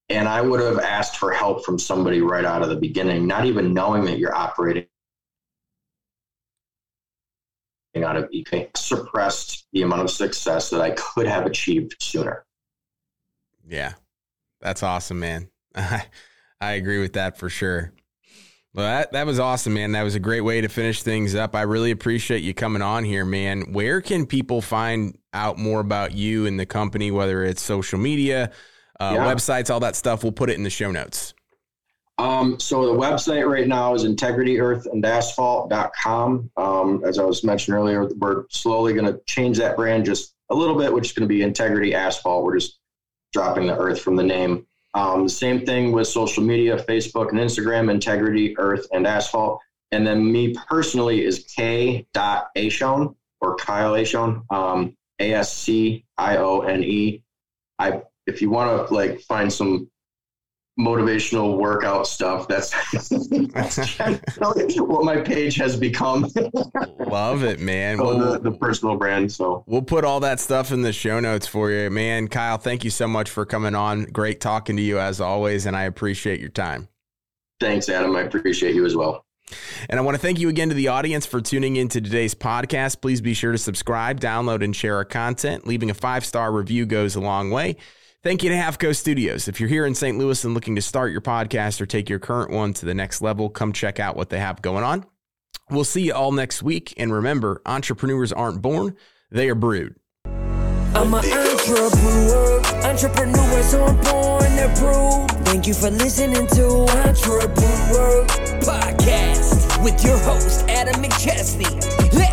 And 0.07 0.27
I 0.29 0.41
would 0.41 0.61
have 0.61 0.79
asked 0.79 1.17
for 1.17 1.31
help 1.31 1.65
from 1.65 1.77
somebody 1.77 2.21
right 2.21 2.45
out 2.45 2.61
of 2.61 2.69
the 2.69 2.77
beginning, 2.77 3.27
not 3.27 3.45
even 3.45 3.73
knowing 3.73 4.05
that 4.05 4.17
you're 4.17 4.35
operating 4.35 4.87
out 7.97 8.15
of 8.15 8.29
ego, 8.31 8.67
suppressed 8.75 9.67
the 9.73 9.81
amount 9.81 10.03
of 10.03 10.09
success 10.09 10.69
that 10.69 10.81
I 10.81 10.91
could 10.91 11.27
have 11.27 11.45
achieved 11.45 11.95
sooner. 11.99 12.45
Yeah. 13.67 13.93
That's 14.61 14.83
awesome, 14.83 15.19
man. 15.19 15.49
I 15.75 16.05
I 16.61 16.73
agree 16.73 16.99
with 16.99 17.13
that 17.13 17.37
for 17.37 17.49
sure. 17.49 17.91
Well, 18.73 18.85
that, 18.85 19.11
that 19.11 19.25
was 19.25 19.37
awesome, 19.37 19.73
man. 19.73 19.91
That 19.91 20.03
was 20.03 20.15
a 20.15 20.19
great 20.19 20.39
way 20.41 20.61
to 20.61 20.69
finish 20.69 21.03
things 21.03 21.35
up. 21.35 21.55
I 21.55 21.63
really 21.63 21.91
appreciate 21.91 22.41
you 22.41 22.53
coming 22.53 22.81
on 22.81 23.03
here, 23.03 23.25
man. 23.25 23.73
Where 23.73 23.99
can 23.99 24.25
people 24.25 24.61
find 24.61 25.17
out 25.33 25.57
more 25.57 25.81
about 25.81 26.13
you 26.13 26.45
and 26.45 26.57
the 26.57 26.65
company, 26.65 27.11
whether 27.11 27.43
it's 27.43 27.61
social 27.61 27.99
media, 27.99 28.51
uh, 28.99 29.15
Yeah. 29.17 29.33
websites, 29.33 29.69
all 29.69 29.81
that 29.81 29.97
stuff? 29.97 30.23
We'll 30.23 30.31
put 30.31 30.49
it 30.49 30.55
in 30.55 30.63
the 30.63 30.69
show 30.69 30.89
notes. 30.89 31.33
Um, 32.17 32.59
so 32.59 32.85
the 32.85 32.93
website 32.97 33.45
right 33.49 33.67
now 33.67 33.93
is 33.93 34.05
integrityearthandasphalt.com. 34.05 36.51
Um, 36.55 37.03
as 37.05 37.19
I 37.19 37.23
was 37.23 37.43
mentioning 37.43 37.79
earlier, 37.79 38.07
we're 38.19 38.45
slowly 38.49 38.93
going 38.93 39.11
to 39.11 39.19
change 39.25 39.57
that 39.57 39.75
brand 39.75 40.05
just 40.05 40.33
a 40.49 40.55
little 40.55 40.77
bit, 40.77 40.93
which 40.93 41.07
is 41.07 41.13
going 41.13 41.27
to 41.27 41.33
be 41.33 41.41
Integrity 41.41 41.93
Asphalt. 41.95 42.43
We're 42.43 42.57
just 42.57 42.79
dropping 43.33 43.67
the 43.67 43.77
earth 43.77 44.01
from 44.01 44.15
the 44.15 44.23
name. 44.23 44.65
Um, 44.93 45.29
same 45.29 45.65
thing 45.65 45.91
with 45.91 46.07
social 46.07 46.43
media, 46.43 46.77
Facebook 46.77 47.29
and 47.29 47.39
Instagram, 47.39 47.89
Integrity 47.89 48.57
Earth 48.57 48.87
and 48.91 49.07
Asphalt. 49.07 49.59
And 49.91 50.05
then 50.05 50.31
me 50.31 50.53
personally 50.67 51.25
is 51.25 51.45
K. 51.55 52.05
Ascione 52.15 53.15
or 53.39 53.55
Kyle 53.55 53.93
Ascione, 53.93 54.43
um, 54.53 54.95
A 55.19 55.33
S 55.33 55.55
C 55.55 56.05
I 56.17 56.37
O 56.37 56.61
N 56.61 56.83
E. 56.83 57.23
I 57.79 58.01
if 58.27 58.41
you 58.41 58.49
want 58.49 58.87
to 58.87 58.93
like 58.93 59.19
find 59.21 59.51
some 59.51 59.89
motivational 60.79 61.57
workout 61.57 62.07
stuff. 62.07 62.47
That's, 62.47 62.71
that's 62.91 63.09
what 64.79 65.03
my 65.05 65.21
page 65.21 65.55
has 65.57 65.75
become. 65.77 66.27
Love 66.99 67.43
it, 67.43 67.59
man. 67.59 67.97
so 67.97 68.05
We'll, 68.05 68.31
the, 68.33 68.39
the 68.39 68.51
personal 68.57 68.95
brand. 68.95 69.31
So 69.31 69.63
we'll 69.67 69.81
put 69.81 70.05
all 70.05 70.21
that 70.21 70.39
stuff 70.39 70.71
in 70.71 70.81
the 70.81 70.93
show 70.93 71.19
notes 71.19 71.45
for 71.47 71.71
you, 71.71 71.89
man. 71.89 72.27
Kyle, 72.27 72.57
thank 72.57 72.83
you 72.83 72.89
so 72.89 73.07
much 73.07 73.29
for 73.29 73.45
coming 73.45 73.75
on. 73.75 74.05
Great 74.05 74.39
talking 74.41 74.75
to 74.77 74.81
you 74.81 74.99
as 74.99 75.19
always, 75.21 75.65
and 75.65 75.75
I 75.75 75.83
appreciate 75.83 76.39
your 76.39 76.49
time. 76.49 76.87
thanks, 77.59 77.89
Adam. 77.89 78.15
I 78.15 78.21
appreciate 78.21 78.73
you 78.75 78.85
as 78.85 78.95
well. 78.95 79.25
And 79.89 79.99
I 79.99 80.03
want 80.03 80.15
to 80.15 80.21
thank 80.21 80.39
you 80.39 80.47
again 80.47 80.69
to 80.69 80.75
the 80.75 80.87
audience 80.87 81.25
for 81.25 81.41
tuning 81.41 81.75
in 81.75 81.89
to 81.89 81.99
today's 81.99 82.33
podcast. 82.33 83.01
Please 83.01 83.19
be 83.19 83.33
sure 83.33 83.51
to 83.51 83.57
subscribe, 83.57 84.21
download, 84.21 84.63
and 84.63 84.73
share 84.73 84.95
our 84.95 85.03
content. 85.03 85.67
Leaving 85.67 85.89
a 85.89 85.93
five 85.93 86.23
star 86.23 86.53
review 86.53 86.85
goes 86.85 87.15
a 87.17 87.19
long 87.19 87.51
way. 87.51 87.75
Thank 88.23 88.43
you 88.43 88.49
to 88.49 88.55
Half 88.55 88.77
Coast 88.77 88.99
Studios. 88.99 89.47
If 89.47 89.59
you're 89.59 89.67
here 89.67 89.83
in 89.83 89.95
St. 89.95 90.15
Louis 90.15 90.43
and 90.43 90.53
looking 90.53 90.75
to 90.75 90.81
start 90.81 91.11
your 91.11 91.21
podcast 91.21 91.81
or 91.81 91.87
take 91.87 92.07
your 92.07 92.19
current 92.19 92.51
one 92.51 92.71
to 92.73 92.85
the 92.85 92.93
next 92.93 93.23
level, 93.23 93.49
come 93.49 93.73
check 93.73 93.99
out 93.99 94.15
what 94.15 94.29
they 94.29 94.37
have 94.37 94.61
going 94.61 94.83
on. 94.83 95.05
We'll 95.71 95.85
see 95.85 96.03
you 96.03 96.13
all 96.13 96.31
next 96.31 96.61
week. 96.61 96.93
And 96.97 97.11
remember, 97.11 97.63
entrepreneurs 97.65 98.31
aren't 98.31 98.61
born, 98.61 98.95
they 99.31 99.49
are 99.49 99.55
brewed. 99.55 99.95
I'm 100.25 101.11
an 101.15 101.25
entrepreneur, 101.25 102.61
entrepreneurs 102.83 103.73
on 103.73 103.95
born 104.03 104.55
they're 104.55 104.75
brewed. 104.75 105.31
Thank 105.43 105.65
you 105.65 105.73
for 105.73 105.89
listening 105.89 106.45
to 106.45 106.65
Entrepreneur 107.07 108.25
Podcast 108.61 109.83
with 109.83 110.03
your 110.03 110.19
host 110.19 110.63
Adam 110.69 111.01
McChesney. 111.01 112.13
Let's 112.13 112.30